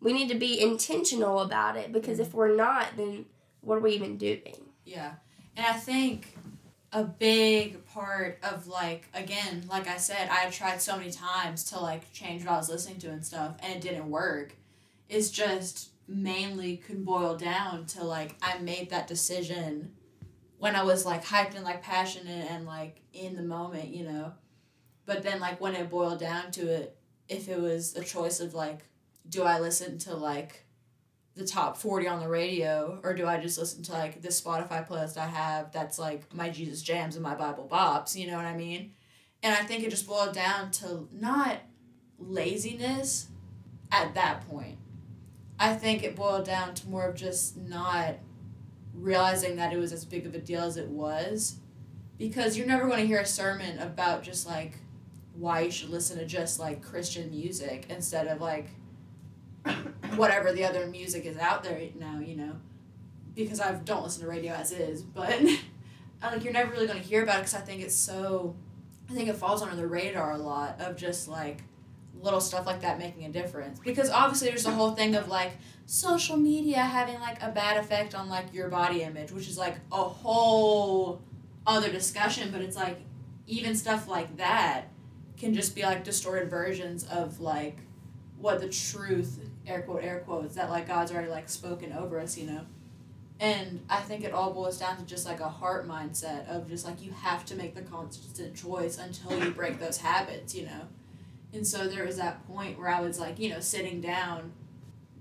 we 0.00 0.12
need 0.12 0.28
to 0.28 0.34
be 0.36 0.60
intentional 0.60 1.40
about 1.40 1.76
it 1.76 1.90
because 1.92 2.20
if 2.20 2.32
we're 2.34 2.54
not 2.54 2.96
then 2.96 3.26
what 3.62 3.76
are 3.78 3.80
we 3.80 3.92
even 3.94 4.16
doing 4.16 4.56
Yeah. 4.84 5.14
And 5.56 5.66
I 5.66 5.72
think 5.72 6.35
a 6.92 7.04
big 7.04 7.84
part 7.86 8.38
of 8.42 8.66
like 8.66 9.08
again, 9.14 9.64
like 9.68 9.88
I 9.88 9.96
said, 9.96 10.28
I 10.30 10.50
tried 10.50 10.80
so 10.80 10.96
many 10.96 11.10
times 11.10 11.64
to 11.64 11.80
like 11.80 12.12
change 12.12 12.44
what 12.44 12.52
I 12.52 12.56
was 12.56 12.68
listening 12.68 12.98
to 13.00 13.10
and 13.10 13.24
stuff 13.24 13.56
and 13.60 13.74
it 13.74 13.80
didn't 13.80 14.10
work. 14.10 14.54
Is 15.08 15.30
just 15.30 15.90
mainly 16.08 16.76
could 16.76 17.04
boil 17.04 17.36
down 17.36 17.86
to 17.86 18.04
like 18.04 18.36
I 18.42 18.58
made 18.58 18.90
that 18.90 19.06
decision 19.06 19.92
when 20.58 20.74
I 20.74 20.82
was 20.82 21.04
like 21.04 21.24
hyped 21.24 21.54
and 21.54 21.64
like 21.64 21.82
passionate 21.82 22.50
and 22.50 22.66
like 22.66 23.00
in 23.12 23.36
the 23.36 23.42
moment, 23.42 23.88
you 23.88 24.04
know. 24.04 24.32
But 25.04 25.22
then 25.22 25.40
like 25.40 25.60
when 25.60 25.74
it 25.74 25.90
boiled 25.90 26.20
down 26.20 26.50
to 26.52 26.66
it, 26.66 26.96
if 27.28 27.48
it 27.48 27.60
was 27.60 27.94
a 27.96 28.04
choice 28.04 28.40
of 28.40 28.54
like, 28.54 28.80
do 29.28 29.42
I 29.42 29.58
listen 29.60 29.98
to 30.00 30.14
like 30.14 30.65
the 31.36 31.46
top 31.46 31.76
40 31.76 32.08
on 32.08 32.20
the 32.20 32.28
radio 32.28 32.98
or 33.04 33.14
do 33.14 33.26
I 33.26 33.38
just 33.38 33.58
listen 33.58 33.82
to 33.84 33.92
like 33.92 34.22
this 34.22 34.40
Spotify 34.40 34.88
playlist 34.88 35.18
I 35.18 35.26
have 35.26 35.70
that's 35.70 35.98
like 35.98 36.34
my 36.34 36.48
Jesus 36.48 36.80
jams 36.82 37.14
and 37.14 37.22
my 37.22 37.34
Bible 37.34 37.68
bops, 37.70 38.16
you 38.16 38.26
know 38.26 38.36
what 38.36 38.46
I 38.46 38.56
mean? 38.56 38.92
And 39.42 39.54
I 39.54 39.62
think 39.62 39.84
it 39.84 39.90
just 39.90 40.06
boiled 40.06 40.32
down 40.32 40.70
to 40.72 41.08
not 41.12 41.58
laziness 42.18 43.28
at 43.92 44.14
that 44.14 44.48
point. 44.48 44.78
I 45.58 45.74
think 45.74 46.02
it 46.02 46.16
boiled 46.16 46.46
down 46.46 46.74
to 46.74 46.88
more 46.88 47.06
of 47.06 47.14
just 47.14 47.56
not 47.58 48.14
realizing 48.94 49.56
that 49.56 49.72
it 49.72 49.78
was 49.78 49.92
as 49.92 50.04
big 50.06 50.26
of 50.26 50.34
a 50.34 50.38
deal 50.38 50.62
as 50.62 50.78
it 50.78 50.88
was 50.88 51.58
because 52.18 52.56
you're 52.56 52.66
never 52.66 52.86
going 52.86 53.00
to 53.00 53.06
hear 53.06 53.20
a 53.20 53.26
sermon 53.26 53.78
about 53.78 54.22
just 54.22 54.46
like 54.46 54.78
why 55.34 55.60
you 55.60 55.70
should 55.70 55.90
listen 55.90 56.18
to 56.18 56.24
just 56.24 56.58
like 56.58 56.82
Christian 56.82 57.30
music 57.30 57.86
instead 57.90 58.26
of 58.26 58.40
like 58.40 58.68
whatever 60.16 60.52
the 60.52 60.64
other 60.64 60.86
music 60.86 61.24
is 61.24 61.36
out 61.36 61.62
there 61.62 61.80
now, 61.98 62.18
you 62.18 62.36
know, 62.36 62.52
because 63.34 63.60
I 63.60 63.72
don't 63.72 64.02
listen 64.02 64.22
to 64.22 64.28
radio 64.28 64.52
as 64.52 64.72
is, 64.72 65.02
but 65.02 65.32
I 66.22 66.32
like 66.32 66.44
you're 66.44 66.52
never 66.52 66.72
really 66.72 66.86
going 66.86 67.00
to 67.00 67.06
hear 67.06 67.22
about 67.22 67.36
it 67.36 67.40
because 67.40 67.54
I 67.54 67.60
think 67.60 67.82
it's 67.82 67.94
so, 67.94 68.54
I 69.10 69.14
think 69.14 69.28
it 69.28 69.36
falls 69.36 69.62
under 69.62 69.76
the 69.76 69.86
radar 69.86 70.32
a 70.32 70.38
lot 70.38 70.80
of 70.80 70.96
just 70.96 71.28
like 71.28 71.62
little 72.20 72.40
stuff 72.40 72.66
like 72.66 72.80
that 72.80 72.98
making 72.98 73.24
a 73.24 73.30
difference. 73.30 73.78
Because 73.78 74.10
obviously 74.10 74.48
there's 74.48 74.64
the 74.64 74.70
whole 74.70 74.92
thing 74.92 75.14
of 75.14 75.28
like 75.28 75.52
social 75.86 76.36
media 76.36 76.78
having 76.78 77.20
like 77.20 77.42
a 77.42 77.50
bad 77.50 77.76
effect 77.76 78.14
on 78.14 78.28
like 78.28 78.52
your 78.52 78.68
body 78.68 79.02
image, 79.02 79.32
which 79.32 79.48
is 79.48 79.58
like 79.58 79.76
a 79.92 79.96
whole 79.96 81.20
other 81.66 81.90
discussion, 81.90 82.50
but 82.50 82.60
it's 82.60 82.76
like 82.76 83.00
even 83.46 83.74
stuff 83.74 84.08
like 84.08 84.36
that 84.38 84.86
can 85.36 85.54
just 85.54 85.74
be 85.74 85.82
like 85.82 86.04
distorted 86.04 86.48
versions 86.48 87.04
of 87.04 87.40
like 87.40 87.78
what 88.38 88.60
the 88.60 88.68
truth 88.68 89.38
air 89.66 89.82
quote 89.82 90.04
air 90.04 90.20
quotes 90.20 90.54
that 90.54 90.70
like 90.70 90.86
God's 90.86 91.12
already 91.12 91.30
like 91.30 91.48
spoken 91.48 91.92
over 91.92 92.20
us, 92.20 92.36
you 92.38 92.46
know. 92.46 92.62
And 93.38 93.84
I 93.90 94.00
think 94.00 94.24
it 94.24 94.32
all 94.32 94.52
boils 94.52 94.78
down 94.78 94.96
to 94.96 95.04
just 95.04 95.26
like 95.26 95.40
a 95.40 95.48
heart 95.48 95.86
mindset 95.86 96.48
of 96.48 96.68
just 96.68 96.86
like 96.86 97.02
you 97.02 97.12
have 97.12 97.44
to 97.46 97.54
make 97.54 97.74
the 97.74 97.82
constant 97.82 98.54
choice 98.54 98.98
until 98.98 99.38
you 99.38 99.50
break 99.50 99.78
those 99.78 99.98
habits, 99.98 100.54
you 100.54 100.64
know. 100.64 100.82
And 101.52 101.66
so 101.66 101.86
there 101.86 102.04
was 102.04 102.16
that 102.16 102.46
point 102.46 102.78
where 102.78 102.88
I 102.88 103.00
was 103.00 103.20
like, 103.20 103.38
you 103.38 103.50
know, 103.50 103.60
sitting 103.60 104.00
down, 104.00 104.52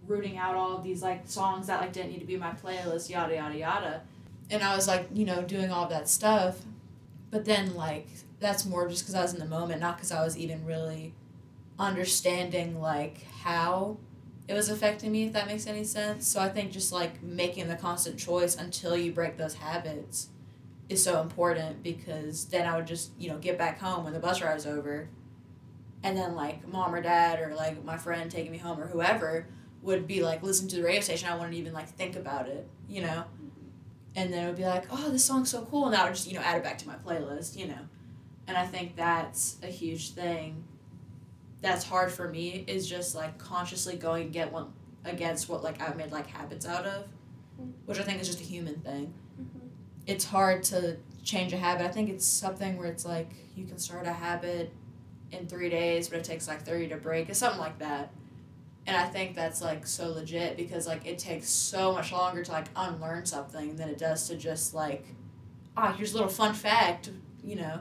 rooting 0.08 0.38
out 0.38 0.55
all 0.55 0.77
of 0.77 0.84
these 0.84 1.01
like 1.01 1.27
songs 1.27 1.67
that 1.67 1.81
like 1.81 1.91
didn't 1.91 2.12
need 2.12 2.19
to 2.19 2.25
be 2.25 2.38
my 2.38 2.51
playlist, 2.51 3.10
yada 3.10 3.36
yada 3.36 3.58
yada. 3.58 4.01
And 4.49 4.63
I 4.63 4.75
was 4.75 4.88
like, 4.88 5.08
you 5.13 5.25
know, 5.25 5.41
doing 5.41 5.71
all 5.71 5.88
that 5.88 6.08
stuff. 6.08 6.62
But 7.31 7.43
then 7.43 7.75
like 7.75 8.08
that's 8.39 8.65
more 8.65 8.88
just 8.88 9.03
because 9.03 9.15
I 9.15 9.21
was 9.23 9.34
in 9.34 9.39
the 9.39 9.45
moment, 9.45 9.81
not 9.81 9.97
because 9.97 10.12
I 10.12 10.23
was 10.23 10.38
even 10.38 10.65
really 10.65 11.13
understanding 11.77 12.79
like 12.79 13.23
how 13.43 13.97
it 14.47 14.53
was 14.53 14.69
affecting 14.69 15.12
me 15.12 15.25
if 15.25 15.34
that 15.34 15.47
makes 15.47 15.67
any 15.67 15.84
sense. 15.84 16.27
So 16.27 16.39
i 16.39 16.49
think 16.49 16.71
just 16.71 16.91
like 16.91 17.21
making 17.23 17.67
the 17.67 17.75
constant 17.75 18.17
choice 18.17 18.55
until 18.55 18.95
you 18.95 19.12
break 19.12 19.38
those 19.38 19.55
habits 19.55 20.29
is 20.88 21.03
so 21.03 21.19
important 21.21 21.81
because 21.81 22.45
then 22.45 22.67
i 22.67 22.75
would 22.75 22.86
just 22.86 23.12
you 23.17 23.27
know 23.29 23.38
get 23.39 23.58
back 23.58 23.79
home 23.79 24.03
when 24.03 24.13
the 24.13 24.19
bus 24.19 24.41
ride 24.41 24.53
was 24.53 24.65
over. 24.65 25.10
And 26.03 26.15
then 26.15 26.36
like 26.36 26.67
mom 26.67 26.93
or 26.93 27.01
dad 27.01 27.39
or 27.39 27.55
like 27.55 27.84
my 27.84 27.97
friend 27.97 28.29
taking 28.29 28.51
me 28.51 28.60
home 28.60 28.79
or 28.79 28.88
whoever 28.88 29.47
would 29.81 30.08
be 30.08 30.21
like 30.23 30.43
listen 30.43 30.67
to 30.69 30.75
the 30.77 30.84
radio 30.84 31.01
station. 31.01 31.29
I 31.29 31.36
wouldn't 31.36 31.55
even 31.55 31.73
like 31.73 31.89
think 31.89 32.15
about 32.15 32.47
it 32.47 32.67
you 32.88 33.01
know? 33.01 33.23
And 34.15 34.31
then 34.31 34.43
it 34.43 34.47
would 34.47 34.55
be 34.58 34.65
like 34.65 34.86
oh 34.91 35.10
this 35.10 35.25
song's 35.25 35.49
so 35.49 35.63
cool. 35.65 35.88
And 35.88 35.95
i 35.95 36.03
would 36.05 36.13
just 36.15 36.27
you 36.27 36.36
know 36.36 36.41
add 36.41 36.58
it 36.58 36.63
back 36.63 36.77
to 36.79 36.88
my 36.88 36.95
playlist 36.95 37.55
you 37.58 37.67
know? 37.67 37.79
And 38.47 38.55
i 38.55 38.65
think 38.65 38.95
that's 38.95 39.58
a 39.63 39.67
huge 39.67 40.12
thing 40.12 40.63
that's 41.65 41.84
hard 41.84 42.12
for 42.12 42.30
me 42.30 42.63
is 42.67 42.88
just 42.88 43.15
like 43.15 43.39
consciously 43.39 43.95
going 43.95 44.30
get 44.30 44.51
one 44.51 44.71
against 45.04 45.49
what 45.49 45.63
like 45.63 45.82
I've 45.82 45.97
made 45.97 46.12
like 46.12 46.28
habits 46.28 46.67
out 46.67 46.86
of, 46.86 47.08
which 47.86 47.99
I 47.99 48.04
think 48.04 48.21
is 48.21 48.28
just 48.28 48.39
a 48.39 48.43
human 48.43 48.75
thing. 48.82 49.12
It's 50.06 50.25
hard 50.25 50.62
to 50.65 50.97
change 51.23 51.54
a 51.54 51.58
habit. 51.58 51.84
I 51.84 51.89
think 51.89 52.12
it's 52.12 52.25
something 52.25 52.78
where 52.78 52.88
it's 52.88 53.04
like 53.04 53.32
you 53.56 53.65
can 53.65 53.80
start 53.80 54.06
a 54.06 54.13
habit 54.13 54.71
in 55.32 55.47
three 55.47 55.69
days, 55.69 56.08
but 56.08 56.19
it 56.19 56.23
takes 56.23 56.47
like 56.47 56.62
thirty 56.62 56.88
to 56.89 56.97
break. 56.97 57.30
It's 57.30 57.39
something 57.39 57.60
like 57.60 57.80
that. 57.80 58.12
And 58.86 58.95
I 58.95 59.08
think 59.08 59.36
that's 59.36 59.60
like 59.60 59.88
so 59.88 60.10
legit 60.10 60.58
because 60.58 60.86
like 60.86 61.08
it 61.08 61.17
takes 61.17 61.49
so 61.49 61.93
much 61.93 62.12
longer 62.12 62.43
to 62.43 62.51
like 62.51 62.67
unlearn 62.75 63.25
something 63.25 63.75
than 63.75 63.89
it 63.89 63.97
does 63.97 64.28
to 64.28 64.38
just 64.38 64.75
like, 64.75 65.04
ah, 65.75 65.95
here's 65.97 66.12
a 66.12 66.15
little 66.15 66.30
fun 66.30 66.54
fact, 66.54 67.10
you 67.43 67.56
know 67.56 67.80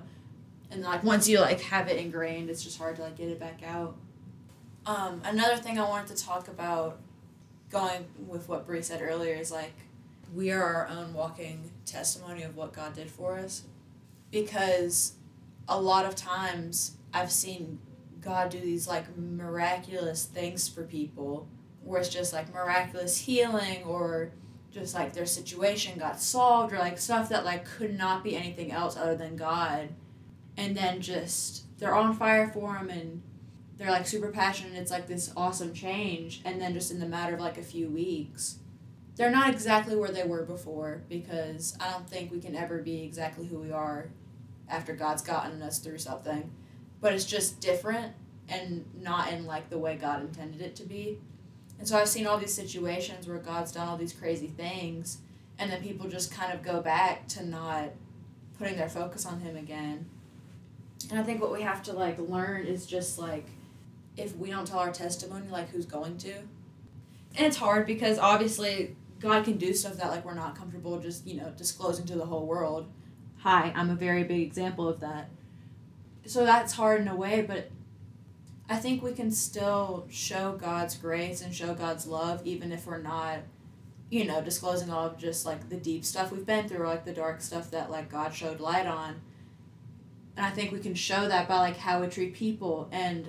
and 0.75 0.83
like 0.83 1.03
once 1.03 1.29
you 1.29 1.41
like 1.41 1.61
have 1.61 1.89
it 1.89 1.97
ingrained 1.97 2.51
it's 2.51 2.63
just 2.63 2.79
hard 2.79 2.97
to 2.97 3.03
like 3.03 3.17
get 3.17 3.29
it 3.29 3.41
back 3.41 3.61
out. 3.65 3.97
Um, 4.87 5.23
another 5.25 5.57
thing 5.57 5.79
i 5.79 5.89
wanted 5.89 6.15
to 6.15 6.23
talk 6.23 6.49
about 6.49 7.01
going 7.71 8.05
with 8.27 8.49
what 8.49 8.67
Bree 8.67 8.83
said 8.83 9.01
earlier 9.01 9.35
is 9.35 9.51
like 9.51 9.73
we 10.35 10.51
are 10.51 10.63
our 10.63 10.89
own 10.89 11.15
walking 11.15 11.71
testimony 11.87 12.43
of 12.43 12.57
what 12.57 12.73
god 12.73 12.95
did 12.95 13.11
for 13.11 13.39
us. 13.39 13.65
Because 14.31 15.15
a 15.69 15.81
lot 15.81 16.05
of 16.05 16.15
times 16.15 16.97
i've 17.15 17.33
seen 17.33 17.79
god 18.21 18.51
do 18.51 18.61
these 18.61 18.87
like 18.87 19.05
miraculous 19.17 20.25
things 20.25 20.69
for 20.69 20.83
people 20.83 21.49
where 21.83 22.01
it's 22.01 22.09
just 22.09 22.33
like 22.33 22.53
miraculous 22.53 23.17
healing 23.19 23.83
or 23.85 24.33
just 24.71 24.95
like 24.95 25.13
their 25.13 25.27
situation 25.27 25.99
got 25.99 26.21
solved 26.21 26.73
or 26.73 26.79
like 26.79 26.99
stuff 26.99 27.29
that 27.29 27.45
like 27.45 27.65
could 27.65 27.97
not 27.97 28.25
be 28.25 28.37
anything 28.37 28.73
else 28.73 28.97
other 28.97 29.15
than 29.15 29.37
god 29.37 29.89
and 30.57 30.77
then 30.77 31.01
just 31.01 31.65
they're 31.79 31.95
on 31.95 32.15
fire 32.15 32.49
for 32.49 32.77
him 32.77 32.91
and 32.91 33.23
they're 33.77 33.91
like 33.91 34.07
super 34.07 34.31
passionate. 34.31 34.75
It's 34.75 34.91
like 34.91 35.07
this 35.07 35.33
awesome 35.37 35.75
change, 35.75 36.41
and 36.45 36.61
then 36.61 36.75
just 36.75 36.91
in 36.91 37.01
the 37.01 37.07
matter 37.07 37.35
of 37.35 37.41
like 37.41 37.59
a 37.59 37.63
few 37.63 37.89
weeks, 37.89 38.59
they're 39.17 39.31
not 39.31 39.51
exactly 39.51 39.97
where 39.97 40.11
they 40.11 40.25
were 40.25 40.45
before 40.45 41.03
because 41.09 41.77
I 41.81 41.91
don't 41.91 42.09
think 42.09 42.31
we 42.31 42.41
can 42.41 42.55
ever 42.55 42.79
be 42.79 43.03
exactly 43.03 43.47
who 43.47 43.59
we 43.59 43.73
are 43.73 44.11
after 44.69 44.95
God's 44.95 45.23
gotten 45.23 45.63
us 45.63 45.79
through 45.79 45.99
something. 45.99 46.51
But 47.01 47.13
it's 47.13 47.25
just 47.25 47.61
different 47.61 48.15
and 48.49 48.85
not 49.01 49.33
in 49.33 49.47
like 49.47 49.71
the 49.71 49.79
way 49.79 49.97
God 49.97 50.23
intended 50.23 50.61
it 50.61 50.77
to 50.77 50.85
be. 50.85 51.19
And 51.79 51.87
so 51.87 51.99
I've 51.99 52.09
seen 52.09 52.27
all 52.27 52.39
these 52.39 52.55
situations 52.55 53.27
where 53.27 53.39
God's 53.39 53.73
done 53.73 53.89
all 53.89 53.97
these 53.97 54.13
crazy 54.13 54.49
things 54.49 55.19
and 55.59 55.71
then 55.71 55.83
people 55.83 56.09
just 56.09 56.33
kind 56.33 56.53
of 56.53 56.63
go 56.63 56.81
back 56.81 57.29
to 57.29 57.45
not 57.45 57.91
putting 58.59 58.77
their 58.77 58.89
focus 58.89 59.27
on 59.27 59.41
him 59.41 59.57
again. 59.57 60.07
And 61.11 61.21
I 61.21 61.23
think 61.23 61.41
what 61.41 61.53
we 61.53 61.63
have 61.63 61.83
to 61.85 61.93
like 61.93 62.19
learn 62.19 62.67
is 62.67 62.87
just 62.87 63.19
like 63.19 63.47
if 64.17 64.37
we 64.37 64.51
don't 64.51 64.67
tell 64.67 64.79
our 64.79 64.93
testimony, 64.93 65.49
like 65.49 65.71
who's 65.71 65.87
going 65.87 66.19
to? 66.19 66.33
And 66.33 67.47
it's 67.47 67.57
hard 67.57 67.87
because 67.87 68.19
obviously 68.19 68.97
God 69.19 69.45
can 69.45 69.57
do 69.57 69.73
stuff 69.75 69.97
that 69.97 70.11
like 70.11 70.25
we're 70.25 70.35
not 70.35 70.57
comfortable 70.57 70.99
just, 71.01 71.27
you 71.27 71.37
know, 71.37 71.53
disclosing 71.57 72.07
to 72.07 72.15
the 72.15 72.27
whole 72.27 72.47
world. 72.47 72.87
Hi, 73.39 73.73
I'm 73.75 73.91
a 73.91 73.95
very 73.95 74.25
big 74.25 74.43
example 74.43 74.89
of 74.89 75.01
that. 75.01 75.29
So 76.27 76.45
that's 76.45 76.73
hard 76.73 77.01
in 77.01 77.09
a 77.09 77.17
way, 77.17 77.43
but 77.43 77.71
I 78.69 78.77
think 78.77 79.03
we 79.03 79.13
can 79.13 79.31
still 79.31 80.07
show 80.11 80.59
God's 80.59 80.97
grace 80.97 81.43
and 81.43 81.55
show 81.55 81.75
God's 81.75 82.07
love 82.07 82.47
even 82.47 82.73
if 82.73 82.87
we're 82.87 83.03
not, 83.03 83.41
you 84.11 84.25
know, 84.25 84.41
disclosing 84.41 84.91
all 84.91 85.07
of 85.07 85.19
just 85.19 85.45
like 85.45 85.69
the 85.69 85.77
deep 85.77 86.05
stuff 86.05 86.33
we've 86.33 86.47
been 86.47 86.69
through, 86.69 86.79
or, 86.79 86.87
like 86.87 87.05
the 87.05 87.13
dark 87.13 87.43
stuff 87.43 87.71
that 87.73 87.91
like 87.91 88.11
God 88.11 88.35
showed 88.35 88.61
light 88.61 88.87
on. 88.87 89.21
And 90.37 90.45
I 90.45 90.51
think 90.51 90.73
we 90.73 90.81
can 90.81 90.95
show 90.95 91.29
that 91.29 91.49
by 91.49 91.59
like 91.59 91.77
how 91.77 92.01
we 92.01 92.09
treat 92.09 92.35
people 92.35 92.89
and 92.91 93.29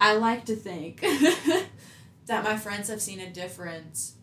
I 0.00 0.14
like 0.14 0.44
to 0.46 0.56
think 0.56 1.00
that 2.26 2.44
my 2.44 2.56
friends 2.56 2.88
have 2.88 3.00
seen 3.00 3.20
a 3.20 3.30
difference 3.30 4.16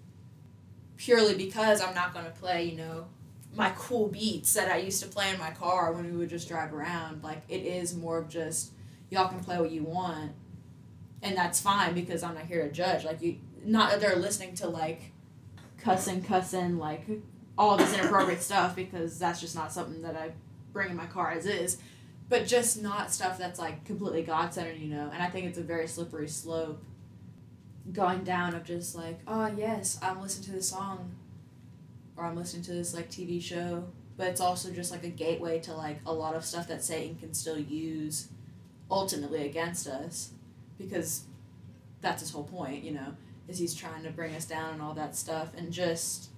purely 0.97 1.36
because 1.36 1.81
I'm 1.81 1.95
not 1.95 2.13
going 2.13 2.25
to 2.25 2.31
play, 2.31 2.65
you 2.65 2.77
know, 2.77 3.05
my 3.55 3.71
cool 3.75 4.07
beats 4.07 4.53
that 4.53 4.71
I 4.71 4.77
used 4.77 5.01
to 5.03 5.09
play 5.09 5.31
in 5.31 5.39
my 5.39 5.51
car 5.51 5.91
when 5.91 6.12
we 6.12 6.17
would 6.17 6.29
just 6.29 6.47
drive 6.47 6.73
around. 6.73 7.23
Like, 7.23 7.43
it 7.49 7.63
is 7.65 7.95
more 7.95 8.17
of 8.17 8.29
just, 8.29 8.71
y'all 9.09 9.27
can 9.27 9.39
play 9.39 9.59
what 9.59 9.71
you 9.71 9.83
want. 9.83 10.31
And 11.21 11.38
that's 11.38 11.59
fine 11.59 11.93
because 11.93 12.23
I'm 12.23 12.33
not 12.36 12.45
here 12.45 12.63
to 12.63 12.71
judge. 12.71 13.05
Like, 13.05 13.21
you, 13.21 13.38
not 13.63 13.91
that 13.91 13.99
they're 13.99 14.15
listening 14.15 14.55
to, 14.55 14.67
like, 14.67 15.12
cussing, 15.77 16.23
cussing, 16.23 16.77
like, 16.77 17.07
all 17.57 17.77
this 17.77 17.93
inappropriate 17.93 18.41
stuff 18.43 18.75
because 18.75 19.19
that's 19.19 19.39
just 19.39 19.55
not 19.55 19.71
something 19.71 20.01
that 20.01 20.15
I 20.15 20.31
bring 20.73 20.89
in 20.89 20.97
my 20.97 21.05
car 21.05 21.31
as 21.31 21.45
is. 21.45 21.77
But 22.29 22.47
just 22.47 22.81
not 22.81 23.12
stuff 23.12 23.38
that's, 23.38 23.59
like, 23.59 23.86
completely 23.86 24.23
God 24.23 24.53
centered, 24.53 24.77
you 24.77 24.89
know? 24.89 25.09
And 25.13 25.21
I 25.21 25.27
think 25.27 25.45
it's 25.45 25.57
a 25.57 25.63
very 25.63 25.88
slippery 25.88 26.27
slope 26.27 26.83
going 27.91 28.23
down 28.23 28.55
of 28.55 28.63
just 28.63 28.95
like, 28.95 29.19
oh 29.27 29.47
yes, 29.47 29.99
I'm 30.01 30.21
listening 30.21 30.45
to 30.45 30.51
this 30.53 30.69
song 30.69 31.15
or 32.15 32.25
I'm 32.25 32.36
listening 32.36 32.63
to 32.63 32.73
this 32.73 32.93
like 32.93 33.09
TV 33.09 33.41
show, 33.41 33.86
but 34.15 34.27
it's 34.27 34.39
also 34.39 34.71
just 34.71 34.91
like 34.91 35.03
a 35.03 35.09
gateway 35.09 35.59
to 35.62 35.73
like 35.73 35.99
a 36.05 36.13
lot 36.13 36.36
of 36.36 36.45
stuff 36.45 36.67
that 36.69 36.83
Satan 36.83 37.15
can 37.15 37.33
still 37.33 37.57
use 37.59 38.29
ultimately 38.89 39.45
against 39.45 39.88
us 39.88 40.31
because 40.77 41.23
that's 42.01 42.21
his 42.21 42.31
whole 42.31 42.43
point, 42.43 42.83
you 42.83 42.91
know, 42.91 43.15
is 43.47 43.57
he's 43.57 43.75
trying 43.75 44.03
to 44.03 44.12
bring 44.12 44.33
us 44.36 44.45
down 44.45 44.73
and 44.73 44.81
all 44.81 44.93
that 44.93 45.15
stuff 45.15 45.49
and 45.57 45.71
just 45.71 46.29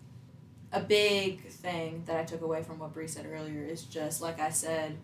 a 0.75 0.81
big 0.81 1.47
thing 1.47 2.03
that 2.05 2.17
I 2.17 2.23
took 2.23 2.41
away 2.41 2.63
from 2.63 2.79
what 2.79 2.93
Bree 2.93 3.07
said 3.07 3.25
earlier 3.31 3.63
is 3.63 3.83
just 3.83 4.21
like 4.21 4.39
I 4.39 4.49
said, 4.49 4.97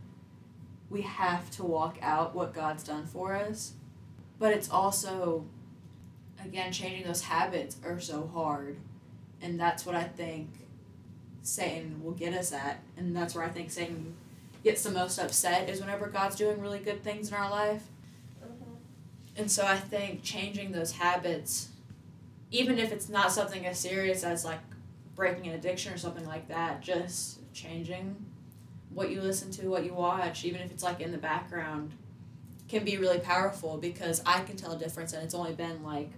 we 0.90 1.02
have 1.02 1.50
to 1.52 1.64
walk 1.64 1.98
out 2.02 2.36
what 2.36 2.54
God's 2.54 2.84
done 2.84 3.06
for 3.06 3.36
us, 3.36 3.74
but 4.38 4.52
it's 4.54 4.70
also 4.70 5.46
again, 6.46 6.72
changing 6.72 7.04
those 7.06 7.24
habits 7.24 7.78
are 7.86 8.00
so 8.00 8.30
hard. 8.34 8.78
And 9.42 9.60
that's 9.60 9.86
what 9.86 9.96
I 9.96 10.04
think 10.04 10.50
Satan 11.42 12.04
will 12.04 12.12
get 12.12 12.34
us 12.34 12.52
at. 12.52 12.82
And 12.98 13.16
that's 13.16 13.36
where 13.36 13.44
I 13.44 13.50
think 13.50 13.72
Satan 13.72 14.16
gets 14.64 14.84
the 14.84 14.92
most 14.92 15.18
upset 15.18 15.70
is 15.70 15.80
whenever 15.80 16.08
God's 16.08 16.36
doing 16.36 16.62
really 16.62 16.80
good 16.80 17.04
things 17.04 17.30
in 17.30 17.34
our 17.34 17.50
life. 17.50 17.84
Mm-hmm. 18.44 18.72
And 19.38 19.52
so 19.52 19.66
I 19.66 19.78
think 19.78 20.24
changing 20.24 20.72
those 20.72 20.94
habits, 20.94 21.70
even 22.52 22.78
if 22.78 22.92
it's 22.92 23.10
not 23.10 23.32
something 23.32 23.66
as 23.66 23.80
serious 23.80 24.24
as 24.24 24.46
like 24.46 24.60
breaking 25.22 25.46
an 25.46 25.54
addiction 25.54 25.94
or 25.94 26.00
something 26.00 26.26
like 26.26 26.48
that, 26.48 26.82
just 26.82 27.42
changing 27.54 28.16
what 28.90 29.12
you 29.12 29.22
listen 29.22 29.52
to, 29.52 29.70
what 29.70 29.86
you 29.86 29.94
watch, 29.94 30.44
even 30.44 30.60
if 30.62 30.72
it's 30.72 30.82
like 30.82 31.00
in 31.00 31.12
the 31.12 31.18
background, 31.20 31.92
can 32.68 32.84
be 32.84 32.98
really 32.98 33.20
powerful 33.20 33.78
because 33.78 34.24
I 34.26 34.42
can 34.42 34.56
tell 34.56 34.72
a 34.72 34.80
difference 34.80 35.14
and 35.14 35.24
it's 35.24 35.36
only 35.36 35.54
been 35.54 35.84
like 35.84 36.10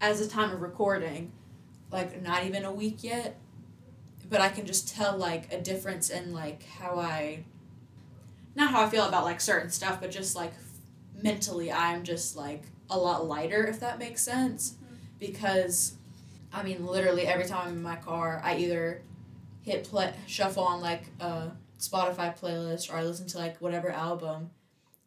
as 0.00 0.20
the 0.20 0.28
time 0.28 0.52
of 0.52 0.62
recording, 0.62 1.32
like 1.90 2.22
not 2.22 2.44
even 2.44 2.64
a 2.64 2.70
week 2.70 3.02
yet, 3.02 3.40
but 4.30 4.40
I 4.40 4.50
can 4.50 4.66
just 4.66 4.88
tell 4.88 5.16
like 5.16 5.52
a 5.52 5.60
difference 5.60 6.08
in 6.08 6.32
like 6.32 6.62
how 6.78 7.00
I 7.00 7.42
not 8.54 8.70
how 8.70 8.84
I 8.84 8.88
feel 8.88 9.08
about 9.08 9.24
like 9.24 9.40
certain 9.40 9.70
stuff, 9.70 10.00
but 10.00 10.12
just 10.12 10.36
like 10.36 10.52
mentally 11.20 11.72
I'm 11.72 12.04
just 12.04 12.36
like 12.36 12.62
a 12.88 12.96
lot 12.96 13.26
lighter 13.26 13.66
if 13.66 13.80
that 13.80 13.98
makes 13.98 14.22
sense 14.22 14.74
mm-hmm. 14.74 14.94
because 15.18 15.96
I 16.54 16.62
mean 16.62 16.86
literally 16.86 17.26
every 17.26 17.46
time 17.46 17.68
I'm 17.68 17.74
in 17.74 17.82
my 17.82 17.96
car 17.96 18.40
I 18.42 18.56
either 18.56 19.02
hit 19.62 19.84
play 19.84 20.12
shuffle 20.26 20.64
on 20.64 20.80
like 20.80 21.04
a 21.20 21.50
Spotify 21.78 22.38
playlist 22.38 22.92
or 22.92 22.96
I 22.96 23.02
listen 23.04 23.26
to 23.28 23.38
like 23.38 23.58
whatever 23.58 23.90
album 23.90 24.50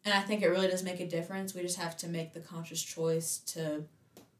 and 0.04 0.14
I 0.14 0.20
think 0.20 0.42
it 0.42 0.48
really 0.48 0.68
does 0.68 0.82
make 0.82 1.00
a 1.00 1.06
difference. 1.06 1.54
We 1.54 1.62
just 1.62 1.78
have 1.78 1.96
to 1.98 2.08
make 2.08 2.32
the 2.32 2.40
conscious 2.40 2.82
choice 2.82 3.38
to 3.48 3.84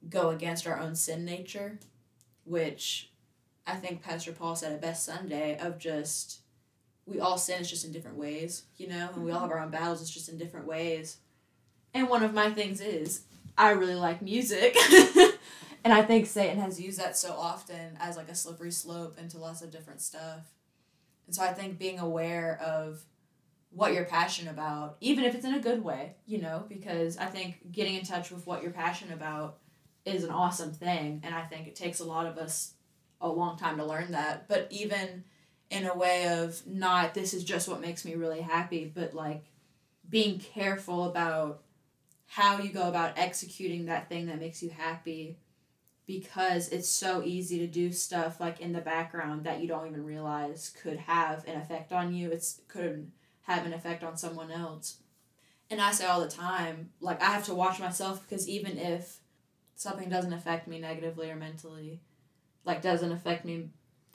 go 0.08 0.30
against 0.30 0.66
our 0.66 0.78
own 0.78 0.94
sin 0.94 1.24
nature, 1.24 1.78
which 2.44 3.10
I 3.66 3.74
think 3.74 4.02
Pastor 4.02 4.32
Paul 4.32 4.56
said 4.56 4.72
it 4.72 4.80
best 4.80 5.04
Sunday 5.04 5.58
of 5.58 5.78
just 5.78 6.40
we 7.06 7.20
all 7.20 7.38
sin 7.38 7.60
it's 7.60 7.70
just 7.70 7.84
in 7.84 7.92
different 7.92 8.18
ways, 8.18 8.64
you 8.76 8.86
know, 8.86 9.08
and 9.14 9.24
we 9.24 9.30
all 9.30 9.40
have 9.40 9.50
our 9.50 9.60
own 9.60 9.70
battles, 9.70 10.00
it's 10.00 10.10
just 10.10 10.28
in 10.28 10.38
different 10.38 10.66
ways. 10.66 11.18
And 11.94 12.08
one 12.08 12.22
of 12.22 12.34
my 12.34 12.50
things 12.50 12.80
is 12.80 13.22
I 13.56 13.70
really 13.70 13.94
like 13.94 14.22
music. 14.22 14.76
and 15.84 15.92
I 15.92 16.02
think 16.02 16.26
Satan 16.26 16.58
has 16.58 16.80
used 16.80 16.98
that 16.98 17.16
so 17.16 17.32
often 17.32 17.96
as 18.00 18.16
like 18.16 18.28
a 18.28 18.34
slippery 18.34 18.70
slope 18.70 19.18
into 19.18 19.38
lots 19.38 19.62
of 19.62 19.70
different 19.70 20.00
stuff. 20.00 20.52
And 21.26 21.34
so 21.34 21.42
I 21.42 21.52
think 21.52 21.78
being 21.78 21.98
aware 21.98 22.60
of 22.64 23.02
what 23.70 23.92
you're 23.92 24.04
passionate 24.04 24.50
about, 24.50 24.96
even 25.00 25.24
if 25.24 25.34
it's 25.34 25.44
in 25.44 25.54
a 25.54 25.60
good 25.60 25.84
way, 25.84 26.14
you 26.26 26.40
know, 26.40 26.64
because 26.68 27.18
I 27.18 27.26
think 27.26 27.70
getting 27.70 27.94
in 27.94 28.04
touch 28.04 28.30
with 28.30 28.46
what 28.46 28.62
you're 28.62 28.72
passionate 28.72 29.14
about 29.14 29.58
is 30.08 30.24
an 30.24 30.30
awesome 30.30 30.72
thing 30.72 31.20
and 31.24 31.34
i 31.34 31.42
think 31.42 31.66
it 31.66 31.76
takes 31.76 32.00
a 32.00 32.04
lot 32.04 32.26
of 32.26 32.38
us 32.38 32.74
a 33.20 33.28
long 33.28 33.56
time 33.56 33.76
to 33.76 33.84
learn 33.84 34.12
that 34.12 34.48
but 34.48 34.66
even 34.70 35.24
in 35.70 35.86
a 35.86 35.96
way 35.96 36.28
of 36.28 36.66
not 36.66 37.14
this 37.14 37.34
is 37.34 37.44
just 37.44 37.68
what 37.68 37.80
makes 37.80 38.04
me 38.04 38.14
really 38.14 38.40
happy 38.40 38.90
but 38.92 39.14
like 39.14 39.44
being 40.08 40.38
careful 40.38 41.04
about 41.04 41.62
how 42.26 42.58
you 42.58 42.70
go 42.70 42.88
about 42.88 43.18
executing 43.18 43.86
that 43.86 44.08
thing 44.08 44.26
that 44.26 44.40
makes 44.40 44.62
you 44.62 44.70
happy 44.70 45.36
because 46.08 46.70
it's 46.70 46.88
so 46.88 47.22
easy 47.22 47.60
to 47.60 47.68
do 47.68 47.92
stuff 47.92 48.40
like 48.40 48.60
in 48.60 48.72
the 48.72 48.80
background 48.80 49.44
that 49.44 49.60
you 49.60 49.68
don't 49.68 49.86
even 49.86 50.04
realize 50.04 50.74
could 50.82 50.96
have 50.96 51.46
an 51.46 51.56
effect 51.60 51.92
on 51.92 52.12
you 52.12 52.30
it's 52.30 52.62
could 52.66 53.08
have 53.42 53.64
an 53.64 53.72
effect 53.72 54.02
on 54.02 54.16
someone 54.16 54.50
else 54.50 54.98
and 55.70 55.80
i 55.80 55.92
say 55.92 56.04
all 56.04 56.20
the 56.20 56.28
time 56.28 56.88
like 57.00 57.22
i 57.22 57.26
have 57.26 57.44
to 57.44 57.54
watch 57.54 57.78
myself 57.78 58.20
because 58.26 58.48
even 58.48 58.76
if 58.76 59.20
something 59.78 60.08
doesn't 60.08 60.32
affect 60.32 60.66
me 60.66 60.80
negatively 60.80 61.30
or 61.30 61.36
mentally, 61.36 62.00
like 62.64 62.82
doesn't 62.82 63.12
affect 63.12 63.44
me 63.44 63.70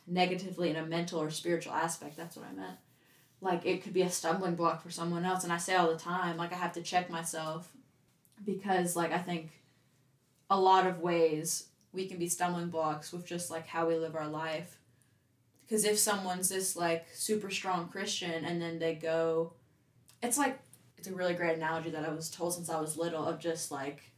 negatively 0.05 0.69
in 0.69 0.75
a 0.75 0.85
mental 0.85 1.21
or 1.21 1.29
spiritual 1.29 1.73
aspect, 1.73 2.17
that's 2.17 2.35
what 2.35 2.45
I 2.45 2.53
meant. 2.53 2.77
Like 3.39 3.65
it 3.65 3.81
could 3.81 3.93
be 3.93 4.01
a 4.01 4.09
stumbling 4.09 4.55
block 4.55 4.83
for 4.83 4.91
someone 4.91 5.25
else. 5.25 5.43
And 5.43 5.53
I 5.53 5.57
say 5.57 5.75
all 5.75 5.89
the 5.89 5.97
time, 5.97 6.37
like 6.37 6.51
I 6.51 6.57
have 6.57 6.73
to 6.73 6.81
check 6.81 7.09
myself 7.09 7.71
because 8.45 8.95
like 8.95 9.13
I 9.13 9.19
think 9.19 9.51
a 10.49 10.59
lot 10.59 10.85
of 10.85 10.99
ways 10.99 11.67
we 11.93 12.07
can 12.07 12.17
be 12.17 12.27
stumbling 12.27 12.69
blocks 12.69 13.13
with 13.13 13.25
just 13.25 13.51
like 13.51 13.67
how 13.67 13.87
we 13.87 13.95
live 13.95 14.15
our 14.15 14.27
life. 14.27 14.79
Because 15.61 15.85
if 15.85 15.97
someone's 15.97 16.49
this 16.49 16.75
like 16.75 17.05
super 17.13 17.49
strong 17.49 17.87
Christian 17.87 18.45
and 18.45 18.61
then 18.61 18.79
they 18.79 18.95
go, 18.95 19.53
it's 20.21 20.37
like, 20.37 20.59
it's 20.97 21.07
a 21.07 21.13
really 21.13 21.33
great 21.33 21.55
analogy 21.55 21.89
that 21.91 22.05
I 22.05 22.13
was 22.13 22.29
told 22.29 22.53
since 22.53 22.69
I 22.69 22.79
was 22.79 22.97
little 22.97 23.25
of 23.25 23.39
just 23.39 23.71
like 23.71 24.13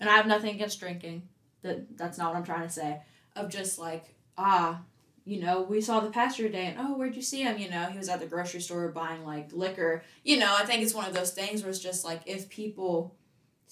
and 0.00 0.08
I 0.08 0.16
have 0.16 0.26
nothing 0.26 0.54
against 0.54 0.80
drinking. 0.80 1.22
That 1.62 1.96
that's 1.96 2.18
not 2.18 2.32
what 2.32 2.38
I'm 2.38 2.44
trying 2.44 2.66
to 2.66 2.72
say. 2.72 3.00
Of 3.36 3.48
just 3.50 3.78
like 3.78 4.14
ah, 4.36 4.82
you 5.24 5.40
know, 5.40 5.62
we 5.62 5.80
saw 5.80 6.00
the 6.00 6.10
pastor 6.10 6.42
today, 6.44 6.66
and 6.66 6.76
oh, 6.78 6.96
where'd 6.96 7.16
you 7.16 7.22
see 7.22 7.42
him? 7.42 7.58
You 7.58 7.70
know, 7.70 7.86
he 7.86 7.98
was 7.98 8.08
at 8.08 8.20
the 8.20 8.26
grocery 8.26 8.60
store 8.60 8.88
buying 8.88 9.24
like 9.24 9.52
liquor. 9.52 10.02
You 10.24 10.38
know, 10.38 10.54
I 10.56 10.64
think 10.64 10.82
it's 10.82 10.94
one 10.94 11.06
of 11.06 11.14
those 11.14 11.32
things 11.32 11.62
where 11.62 11.70
it's 11.70 11.78
just 11.78 12.04
like 12.04 12.22
if 12.26 12.48
people 12.48 13.14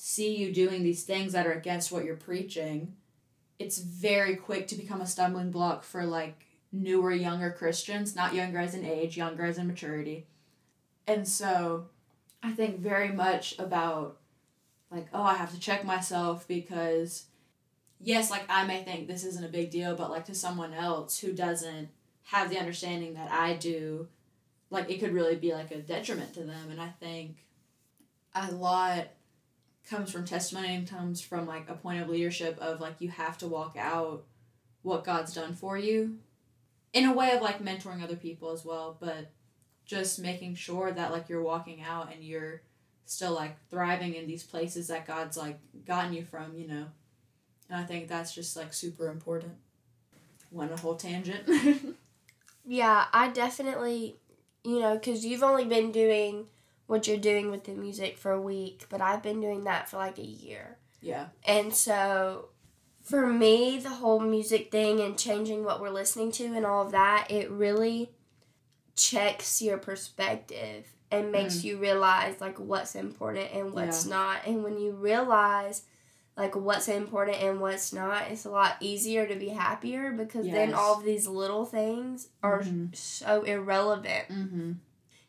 see 0.04 0.34
you 0.34 0.52
doing 0.52 0.82
these 0.82 1.04
things 1.04 1.32
that 1.32 1.46
are 1.46 1.52
against 1.52 1.92
what 1.92 2.04
you're 2.04 2.16
preaching, 2.16 2.92
it's 3.60 3.78
very 3.78 4.34
quick 4.34 4.66
to 4.66 4.74
become 4.74 5.00
a 5.00 5.06
stumbling 5.06 5.52
block 5.52 5.84
for 5.84 6.04
like 6.04 6.44
newer, 6.72 7.12
younger 7.12 7.52
Christians, 7.52 8.16
not 8.16 8.34
younger 8.34 8.58
as 8.58 8.74
in 8.74 8.84
age, 8.84 9.16
younger 9.16 9.44
as 9.44 9.58
in 9.58 9.68
maturity. 9.68 10.26
And 11.06 11.28
so 11.28 11.86
I 12.42 12.50
think 12.50 12.80
very 12.80 13.10
much 13.12 13.56
about 13.60 14.18
like, 14.90 15.06
oh, 15.14 15.22
I 15.22 15.34
have 15.34 15.54
to 15.54 15.60
check 15.60 15.84
myself 15.84 16.48
because 16.48 17.26
yes, 18.00 18.28
like 18.28 18.42
I 18.48 18.66
may 18.66 18.82
think 18.82 19.06
this 19.06 19.22
isn't 19.22 19.44
a 19.44 19.48
big 19.48 19.70
deal, 19.70 19.94
but 19.94 20.10
like 20.10 20.24
to 20.24 20.34
someone 20.34 20.74
else 20.74 21.20
who 21.20 21.32
doesn't 21.32 21.90
have 22.24 22.50
the 22.50 22.58
understanding 22.58 23.14
that 23.14 23.30
I 23.30 23.54
do, 23.54 24.08
like 24.68 24.90
it 24.90 24.98
could 24.98 25.14
really 25.14 25.36
be 25.36 25.52
like 25.52 25.70
a 25.70 25.78
detriment 25.78 26.34
to 26.34 26.42
them. 26.42 26.72
And 26.72 26.80
I 26.80 26.88
think 26.88 27.36
a 28.34 28.50
lot 28.50 29.06
comes 29.88 30.10
from 30.10 30.24
testimony 30.24 30.74
and 30.74 30.88
comes 30.88 31.20
from 31.20 31.46
like 31.46 31.68
a 31.68 31.74
point 31.74 32.00
of 32.00 32.08
leadership 32.08 32.58
of 32.60 32.80
like 32.80 33.00
you 33.00 33.08
have 33.10 33.38
to 33.38 33.46
walk 33.46 33.76
out 33.78 34.24
what 34.82 35.04
God's 35.04 35.34
done 35.34 35.54
for 35.54 35.78
you 35.78 36.18
in 36.92 37.04
a 37.04 37.12
way 37.12 37.32
of 37.32 37.42
like 37.42 37.64
mentoring 37.64 38.02
other 38.02 38.16
people 38.16 38.50
as 38.50 38.64
well, 38.64 38.96
but 39.00 39.30
just 39.84 40.18
making 40.18 40.54
sure 40.54 40.92
that 40.92 41.12
like 41.12 41.28
you're 41.28 41.42
walking 41.42 41.82
out 41.82 42.12
and 42.12 42.22
you're 42.22 42.62
still 43.06 43.32
like 43.32 43.56
thriving 43.68 44.14
in 44.14 44.26
these 44.26 44.42
places 44.42 44.88
that 44.88 45.06
God's 45.06 45.36
like 45.36 45.58
gotten 45.84 46.12
you 46.12 46.24
from, 46.24 46.56
you 46.56 46.68
know. 46.68 46.86
And 47.68 47.80
I 47.80 47.84
think 47.84 48.08
that's 48.08 48.34
just 48.34 48.56
like 48.56 48.72
super 48.72 49.08
important. 49.08 49.54
Went 50.50 50.72
a 50.72 50.76
whole 50.76 50.96
tangent. 50.96 51.48
Yeah, 52.64 53.06
I 53.12 53.28
definitely, 53.28 54.16
you 54.64 54.78
know, 54.78 54.94
because 54.94 55.24
you've 55.24 55.42
only 55.42 55.64
been 55.64 55.90
doing 55.90 56.46
what 56.92 57.06
you're 57.08 57.16
doing 57.16 57.50
with 57.50 57.64
the 57.64 57.72
music 57.72 58.16
for 58.18 58.30
a 58.32 58.40
week, 58.40 58.84
but 58.88 59.00
I've 59.00 59.22
been 59.22 59.40
doing 59.40 59.64
that 59.64 59.88
for 59.88 59.96
like 59.96 60.18
a 60.18 60.22
year. 60.26 60.76
yeah. 61.00 61.26
And 61.44 61.74
so 61.74 62.50
for 63.02 63.26
me, 63.26 63.78
the 63.78 63.88
whole 63.88 64.20
music 64.20 64.70
thing 64.70 65.00
and 65.00 65.18
changing 65.18 65.64
what 65.64 65.80
we're 65.80 65.90
listening 65.90 66.30
to 66.32 66.44
and 66.54 66.64
all 66.64 66.84
of 66.86 66.92
that, 66.92 67.26
it 67.30 67.50
really 67.50 68.10
checks 68.94 69.62
your 69.62 69.78
perspective 69.78 70.86
and 71.10 71.32
makes 71.32 71.62
you 71.64 71.78
realize 71.78 72.40
like 72.40 72.58
what's 72.58 72.94
important 72.94 73.48
and 73.52 73.72
what's 73.72 74.06
not. 74.06 74.46
And 74.46 74.62
when 74.64 74.78
you 74.78 74.92
realize 74.92 75.82
like 76.36 76.56
what's 76.56 76.88
important 76.88 77.36
and 77.42 77.60
what's 77.60 77.92
not, 77.92 78.30
it's 78.30 78.44
a 78.46 78.50
lot 78.50 78.76
easier 78.80 79.26
to 79.26 79.34
be 79.34 79.48
happier 79.48 80.12
because 80.12 80.46
then 80.46 80.72
all 80.72 80.98
of 80.98 81.04
these 81.04 81.26
little 81.26 81.66
things 81.66 82.28
are 82.42 82.60
Mhm. 82.62 82.94
so 82.96 83.42
irrelevant 83.42 84.28
Mm-hmm. 84.30 84.72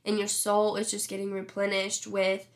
And 0.05 0.17
your 0.17 0.27
soul 0.27 0.75
is 0.75 0.91
just 0.91 1.09
getting 1.09 1.31
replenished 1.31 2.07
with 2.07 2.47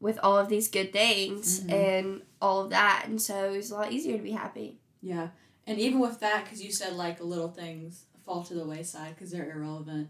with 0.00 0.18
all 0.22 0.38
of 0.38 0.48
these 0.48 0.68
good 0.68 0.92
things 0.92 1.60
Mhm. 1.60 1.72
and 1.72 2.22
all 2.40 2.62
of 2.62 2.70
that 2.70 3.04
and 3.06 3.20
so 3.20 3.52
it's 3.52 3.70
a 3.70 3.74
lot 3.74 3.92
easier 3.92 4.16
to 4.16 4.22
be 4.22 4.32
happy 4.32 4.78
Yeah. 5.02 5.28
And 5.66 5.78
even 5.78 6.00
with 6.00 6.18
that, 6.20 6.44
because 6.44 6.62
you 6.62 6.72
said 6.72 6.94
like 6.94 7.20
little 7.22 7.50
things 7.50 8.04
fall 8.24 8.42
to 8.44 8.54
the 8.54 8.66
wayside 8.66 9.14
because 9.14 9.30
they're 9.30 9.50
irrelevant. 9.52 10.08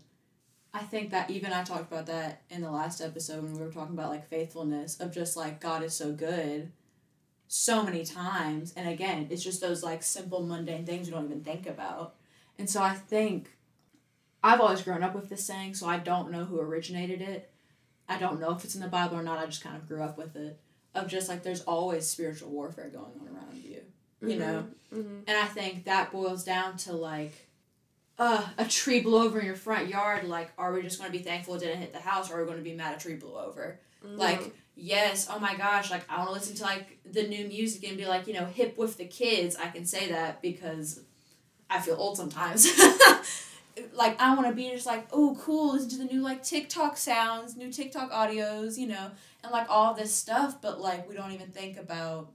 I 0.73 0.81
think 0.85 1.11
that 1.11 1.31
even 1.31 1.53
I 1.53 1.65
talked 1.65 1.91
about 1.93 2.07
that 2.07 2.43
in 2.49 2.63
the 2.63 2.71
last 2.71 3.01
episode 3.01 3.43
when 3.43 3.53
we 3.55 3.61
were 3.61 3.73
talking 3.73 3.95
about 3.95 4.11
like 4.11 4.29
faithfulness 4.29 4.99
of 5.01 5.13
just 5.13 5.37
like 5.37 5.61
God 5.61 5.83
is 5.83 5.93
so 5.95 6.13
good 6.13 6.73
so 7.49 7.83
many 7.83 8.05
times. 8.05 8.73
And 8.77 8.89
again, 8.89 9.27
it's 9.31 9.43
just 9.43 9.61
those 9.61 9.83
like 9.83 10.03
simple 10.03 10.41
mundane 10.47 10.87
things 10.87 11.09
we 11.09 11.13
don't 11.13 11.25
even 11.27 11.43
think 11.45 11.67
about. 11.67 12.15
And 12.59 12.71
so 12.71 12.81
I 12.83 12.95
think 12.95 13.51
I've 14.43 14.61
always 14.61 14.83
grown 14.83 15.03
up 15.03 15.15
with 15.15 15.29
this 15.29 15.45
saying, 15.45 15.75
so 15.75 15.87
I 15.87 15.99
don't 15.99 16.31
know 16.31 16.45
who 16.45 16.61
originated 16.61 17.21
it. 17.21 17.51
I 18.09 18.19
don't 18.19 18.41
know 18.41 18.53
if 18.53 18.65
it's 18.65 18.75
in 18.75 18.81
the 18.81 18.89
Bible 18.89 19.17
or 19.17 19.23
not. 19.23 19.39
I 19.39 19.47
just 19.47 19.63
kind 19.63 19.77
of 19.77 19.87
grew 19.87 20.03
up 20.03 20.19
with 20.19 20.35
it. 20.37 20.59
Of 20.95 21.07
just 21.07 21.29
like 21.29 21.43
there's 21.43 21.61
always 21.63 22.09
spiritual 22.09 22.51
warfare 22.51 22.89
going 22.89 23.13
on 23.21 23.29
around 23.29 23.63
you. 23.63 23.83
You 24.21 24.37
know? 24.37 24.67
mm-hmm. 24.93 25.21
And 25.27 25.37
I 25.37 25.47
think 25.47 25.85
that 25.85 26.11
boils 26.11 26.43
down 26.43 26.77
to 26.79 26.93
like 26.93 27.33
uh, 28.19 28.45
a 28.59 28.65
tree 28.65 29.01
blew 29.01 29.23
over 29.23 29.39
in 29.39 29.47
your 29.47 29.55
front 29.55 29.89
yard. 29.89 30.25
Like, 30.25 30.51
are 30.59 30.73
we 30.73 30.83
just 30.83 30.99
going 30.99 31.11
to 31.11 31.17
be 31.17 31.23
thankful 31.23 31.55
it 31.55 31.61
didn't 31.61 31.79
hit 31.79 31.93
the 31.93 32.01
house 32.01 32.31
or 32.31 32.39
are 32.39 32.41
we 32.41 32.47
going 32.47 32.59
to 32.59 32.65
be 32.65 32.75
mad 32.75 32.97
a 32.97 33.01
tree 33.01 33.15
blew 33.15 33.37
over? 33.37 33.79
Like, 34.03 34.55
yes, 34.77 35.29
oh 35.31 35.39
my 35.39 35.55
gosh, 35.57 35.91
like 35.91 36.03
I 36.09 36.19
want 36.19 36.29
to 36.29 36.35
listen 36.35 36.57
to 36.57 36.63
like 36.65 36.99
the 37.05 37.27
new 37.29 37.47
music 37.47 37.87
and 37.87 37.97
be 37.97 38.07
like, 38.07 38.27
you 38.27 38.33
know, 38.33 38.47
hip 38.47 38.79
with 38.79 38.97
the 38.97 39.05
kids. 39.05 39.57
I 39.57 39.69
can 39.69 39.85
say 39.85 40.11
that 40.11 40.43
because 40.43 41.01
I 41.69 41.81
feel 41.81 41.97
old 41.97 42.17
sometimes. 42.17 42.67
like, 43.93 44.21
I 44.21 44.35
want 44.35 44.49
to 44.49 44.55
be 44.55 44.71
just 44.71 44.87
like, 44.87 45.09
oh, 45.13 45.37
cool, 45.41 45.73
listen 45.73 45.91
to 45.91 45.99
the 45.99 46.05
new 46.05 46.21
like 46.23 46.43
TikTok 46.43 46.97
sounds, 46.97 47.57
new 47.57 47.73
TikTok 47.73 48.11
audios, 48.13 48.77
you 48.79 48.87
know, 48.87 49.11
and 49.43 49.53
like 49.53 49.69
all 49.69 49.95
this 49.95 50.15
stuff. 50.15 50.61
But 50.61 50.81
like, 50.81 51.09
we 51.09 51.15
don't 51.15 51.33
even 51.33 51.51
think 51.51 51.77
about 51.77 52.33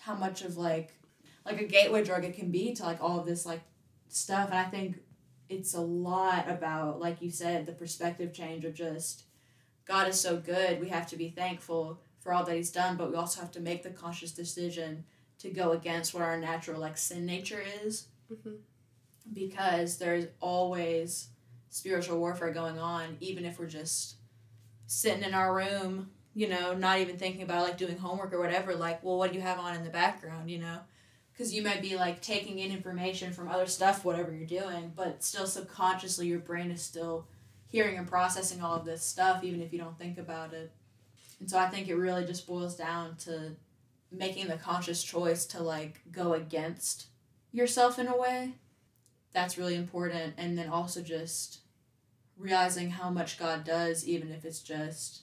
how 0.00 0.14
much 0.14 0.42
of 0.42 0.56
like, 0.56 0.94
like 1.44 1.60
a 1.60 1.64
gateway 1.64 2.04
drug 2.04 2.24
it 2.24 2.34
can 2.34 2.50
be 2.50 2.74
to 2.74 2.82
like 2.84 3.02
all 3.02 3.18
of 3.20 3.26
this 3.26 3.44
like 3.46 3.62
stuff. 4.08 4.50
And 4.50 4.58
I 4.58 4.64
think 4.64 4.98
it's 5.48 5.74
a 5.74 5.80
lot 5.80 6.48
about, 6.48 7.00
like 7.00 7.22
you 7.22 7.30
said, 7.30 7.66
the 7.66 7.72
perspective 7.72 8.32
change 8.32 8.64
of 8.64 8.74
just 8.74 9.24
God 9.86 10.08
is 10.08 10.20
so 10.20 10.36
good. 10.36 10.80
We 10.80 10.88
have 10.90 11.06
to 11.08 11.16
be 11.16 11.30
thankful 11.30 12.00
for 12.20 12.32
all 12.32 12.44
that 12.44 12.54
He's 12.56 12.70
done, 12.70 12.96
but 12.96 13.10
we 13.10 13.16
also 13.16 13.40
have 13.40 13.50
to 13.52 13.60
make 13.60 13.82
the 13.82 13.90
conscious 13.90 14.32
decision 14.32 15.04
to 15.38 15.50
go 15.50 15.72
against 15.72 16.12
what 16.12 16.22
our 16.22 16.38
natural 16.38 16.80
like 16.80 16.98
sin 16.98 17.24
nature 17.24 17.62
is, 17.82 18.08
Mhm. 18.30 18.58
Because 19.32 19.98
there's 19.98 20.26
always 20.40 21.28
spiritual 21.70 22.18
warfare 22.18 22.52
going 22.52 22.78
on, 22.78 23.16
even 23.20 23.44
if 23.44 23.58
we're 23.58 23.66
just 23.66 24.16
sitting 24.86 25.22
in 25.22 25.34
our 25.34 25.54
room, 25.54 26.10
you 26.34 26.48
know, 26.48 26.74
not 26.74 26.98
even 26.98 27.16
thinking 27.16 27.42
about 27.42 27.64
like 27.64 27.78
doing 27.78 27.98
homework 27.98 28.32
or 28.32 28.40
whatever. 28.40 28.74
Like, 28.74 29.02
well, 29.02 29.18
what 29.18 29.32
do 29.32 29.36
you 29.36 29.42
have 29.42 29.58
on 29.58 29.74
in 29.74 29.84
the 29.84 29.90
background, 29.90 30.50
you 30.50 30.58
know? 30.58 30.78
Because 31.32 31.54
you 31.54 31.62
might 31.62 31.82
be 31.82 31.96
like 31.96 32.20
taking 32.20 32.58
in 32.58 32.72
information 32.72 33.32
from 33.32 33.48
other 33.48 33.66
stuff, 33.66 34.04
whatever 34.04 34.32
you're 34.32 34.46
doing, 34.46 34.92
but 34.96 35.22
still 35.22 35.46
subconsciously 35.46 36.26
your 36.26 36.40
brain 36.40 36.70
is 36.70 36.82
still 36.82 37.26
hearing 37.68 37.98
and 37.98 38.08
processing 38.08 38.62
all 38.62 38.76
of 38.76 38.84
this 38.84 39.04
stuff, 39.04 39.44
even 39.44 39.62
if 39.62 39.72
you 39.72 39.78
don't 39.78 39.98
think 39.98 40.18
about 40.18 40.52
it. 40.52 40.72
And 41.38 41.48
so 41.48 41.58
I 41.58 41.68
think 41.68 41.88
it 41.88 41.94
really 41.94 42.24
just 42.24 42.46
boils 42.46 42.74
down 42.74 43.16
to 43.18 43.52
making 44.10 44.48
the 44.48 44.56
conscious 44.56 45.02
choice 45.02 45.44
to 45.46 45.62
like 45.62 46.00
go 46.10 46.32
against 46.32 47.06
yourself 47.52 47.98
in 47.98 48.08
a 48.08 48.16
way. 48.16 48.54
That's 49.38 49.56
really 49.56 49.76
important. 49.76 50.34
And 50.36 50.58
then 50.58 50.68
also 50.68 51.00
just 51.00 51.60
realizing 52.36 52.90
how 52.90 53.08
much 53.08 53.38
God 53.38 53.62
does, 53.62 54.04
even 54.04 54.32
if 54.32 54.44
it's 54.44 54.58
just 54.58 55.20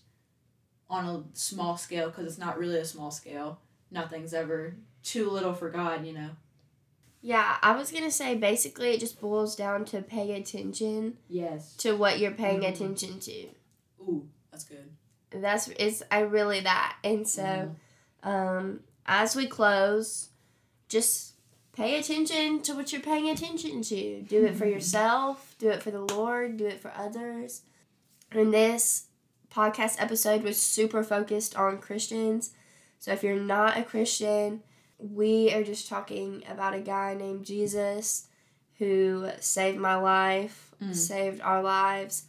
on 0.89 1.06
a 1.06 1.23
small 1.38 1.75
scale, 1.75 2.08
because 2.10 2.25
it's 2.25 2.38
not 2.38 2.58
really 2.58 2.78
a 2.78 2.86
small 2.86 3.12
scale. 3.12 3.60
Nothing's 3.91 4.34
ever 4.34 4.78
too 5.04 5.30
little 5.30 5.54
for 5.54 5.69
God, 5.69 6.06
you 6.06 6.13
know? 6.13 6.30
yeah 7.21 7.58
i 7.63 7.75
was 7.75 7.91
gonna 7.91 8.12
say 8.12 8.36
basically 8.36 8.89
it 8.91 8.99
just 8.99 9.19
boils 9.19 9.56
down 9.56 9.84
to 9.84 9.99
pay 10.01 10.34
attention 10.34 11.17
Yes. 11.28 11.75
to 11.78 11.93
what 11.97 12.19
you're 12.19 12.32
paying 12.32 12.62
Mhm. 12.62 12.69
attention 12.69 13.19
to 13.21 13.47
Ooh, 14.01 14.30
that's 14.51 14.63
good. 14.63 14.91
that's 15.32 15.67
it's 15.80 16.04
i 16.12 16.19
really 16.19 16.60
that 16.60 16.97
and 17.04 17.28
so 17.28 17.73
um 18.21 18.82
as 19.08 19.36
we 19.36 19.47
close 19.47 20.30
just 20.88 21.34
pay 21.76 22.00
attention 22.00 22.62
to 22.64 22.74
what 22.74 22.92
you're 22.92 23.02
paying 23.02 23.30
attention 23.30 23.82
to. 23.84 24.22
Do 24.22 24.46
it 24.46 24.56
for 24.56 24.66
yourself 24.66 25.56
do 25.60 25.70
it 25.70 25.82
for 25.84 25.92
the 25.92 26.02
lord 26.02 26.58
do 26.58 26.66
it 26.66 26.80
for 26.82 26.92
others. 26.96 27.62
And 28.32 28.54
this 28.54 29.08
podcast 29.54 29.96
episode 30.02 30.44
was 30.44 30.62
super 30.62 31.04
focused 31.04 31.56
on 31.56 31.78
christians. 31.80 32.52
So 33.00 33.12
if 33.12 33.24
you're 33.24 33.40
not 33.40 33.78
a 33.78 33.84
christian 33.84 34.62
we 34.98 35.54
are 35.54 35.64
just 35.64 35.88
talking 35.90 36.44
about 36.50 36.74
a 36.74 36.80
guy 36.80 37.14
named 37.14 37.46
jesus 37.46 38.28
who 38.80 39.30
saved 39.40 39.78
my 39.78 39.96
life 39.96 40.62
Mm. 40.84 40.94
saved 40.94 41.40
our 41.42 41.64
lives. 41.64 42.26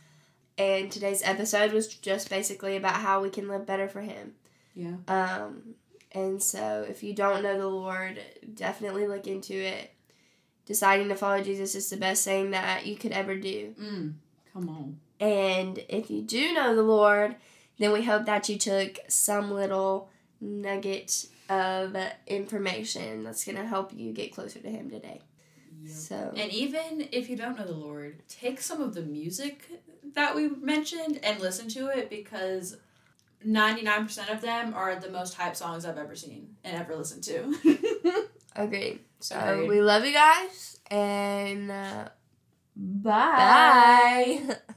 And 0.56 0.90
today's 0.90 1.20
episode 1.24 1.72
was 1.72 1.88
just 1.88 2.30
basically 2.30 2.76
about 2.76 2.94
how 2.94 3.20
we 3.20 3.28
can 3.28 3.48
live 3.48 3.66
better 3.66 3.88
for 3.88 4.00
him. 4.02 4.34
Yeah. 4.74 4.94
um, 5.08 5.74
and 6.16 6.42
so, 6.42 6.86
if 6.88 7.02
you 7.02 7.12
don't 7.12 7.42
know 7.42 7.58
the 7.58 7.66
Lord, 7.66 8.18
definitely 8.54 9.06
look 9.06 9.26
into 9.26 9.52
it. 9.54 9.92
Deciding 10.64 11.10
to 11.10 11.14
follow 11.14 11.42
Jesus 11.42 11.74
is 11.74 11.90
the 11.90 11.98
best 11.98 12.24
thing 12.24 12.52
that 12.52 12.86
you 12.86 12.96
could 12.96 13.12
ever 13.12 13.36
do. 13.36 13.74
Mm. 13.78 14.14
Come 14.50 14.68
on. 14.70 14.98
And 15.20 15.78
if 15.90 16.10
you 16.10 16.22
do 16.22 16.54
know 16.54 16.74
the 16.74 16.82
Lord, 16.82 17.36
then 17.78 17.92
we 17.92 18.02
hope 18.02 18.24
that 18.24 18.48
you 18.48 18.56
took 18.56 18.98
some 19.08 19.52
little 19.52 20.08
nugget 20.40 21.26
of 21.50 21.94
information 22.26 23.22
that's 23.22 23.44
going 23.44 23.58
to 23.58 23.66
help 23.66 23.92
you 23.92 24.14
get 24.14 24.34
closer 24.34 24.58
to 24.58 24.70
Him 24.70 24.88
today. 24.88 25.20
So, 25.86 26.32
And 26.34 26.50
even 26.50 27.08
if 27.12 27.28
you 27.28 27.36
don't 27.36 27.58
know 27.58 27.66
the 27.66 27.74
Lord, 27.74 28.22
take 28.26 28.62
some 28.62 28.80
of 28.80 28.94
the 28.94 29.02
music 29.02 29.68
that 30.14 30.34
we 30.34 30.48
mentioned 30.48 31.20
and 31.22 31.38
listen 31.40 31.68
to 31.68 31.88
it 31.88 32.08
because 32.08 32.78
99% 33.46 34.32
of 34.32 34.40
them 34.40 34.74
are 34.74 34.96
the 34.98 35.10
most 35.10 35.34
hype 35.34 35.54
songs 35.56 35.84
I've 35.84 35.98
ever 35.98 36.16
seen 36.16 36.56
and 36.64 36.76
ever 36.76 36.96
listened 36.96 37.22
to. 37.24 38.26
agreed. 38.56 39.00
So, 39.20 39.36
Agreed. 39.38 39.68
we 39.68 39.80
love 39.80 40.04
you 40.04 40.12
guys, 40.12 40.78
and 40.90 41.70
uh, 41.70 42.08
Bye. 42.76 44.42
bye. 44.46 44.56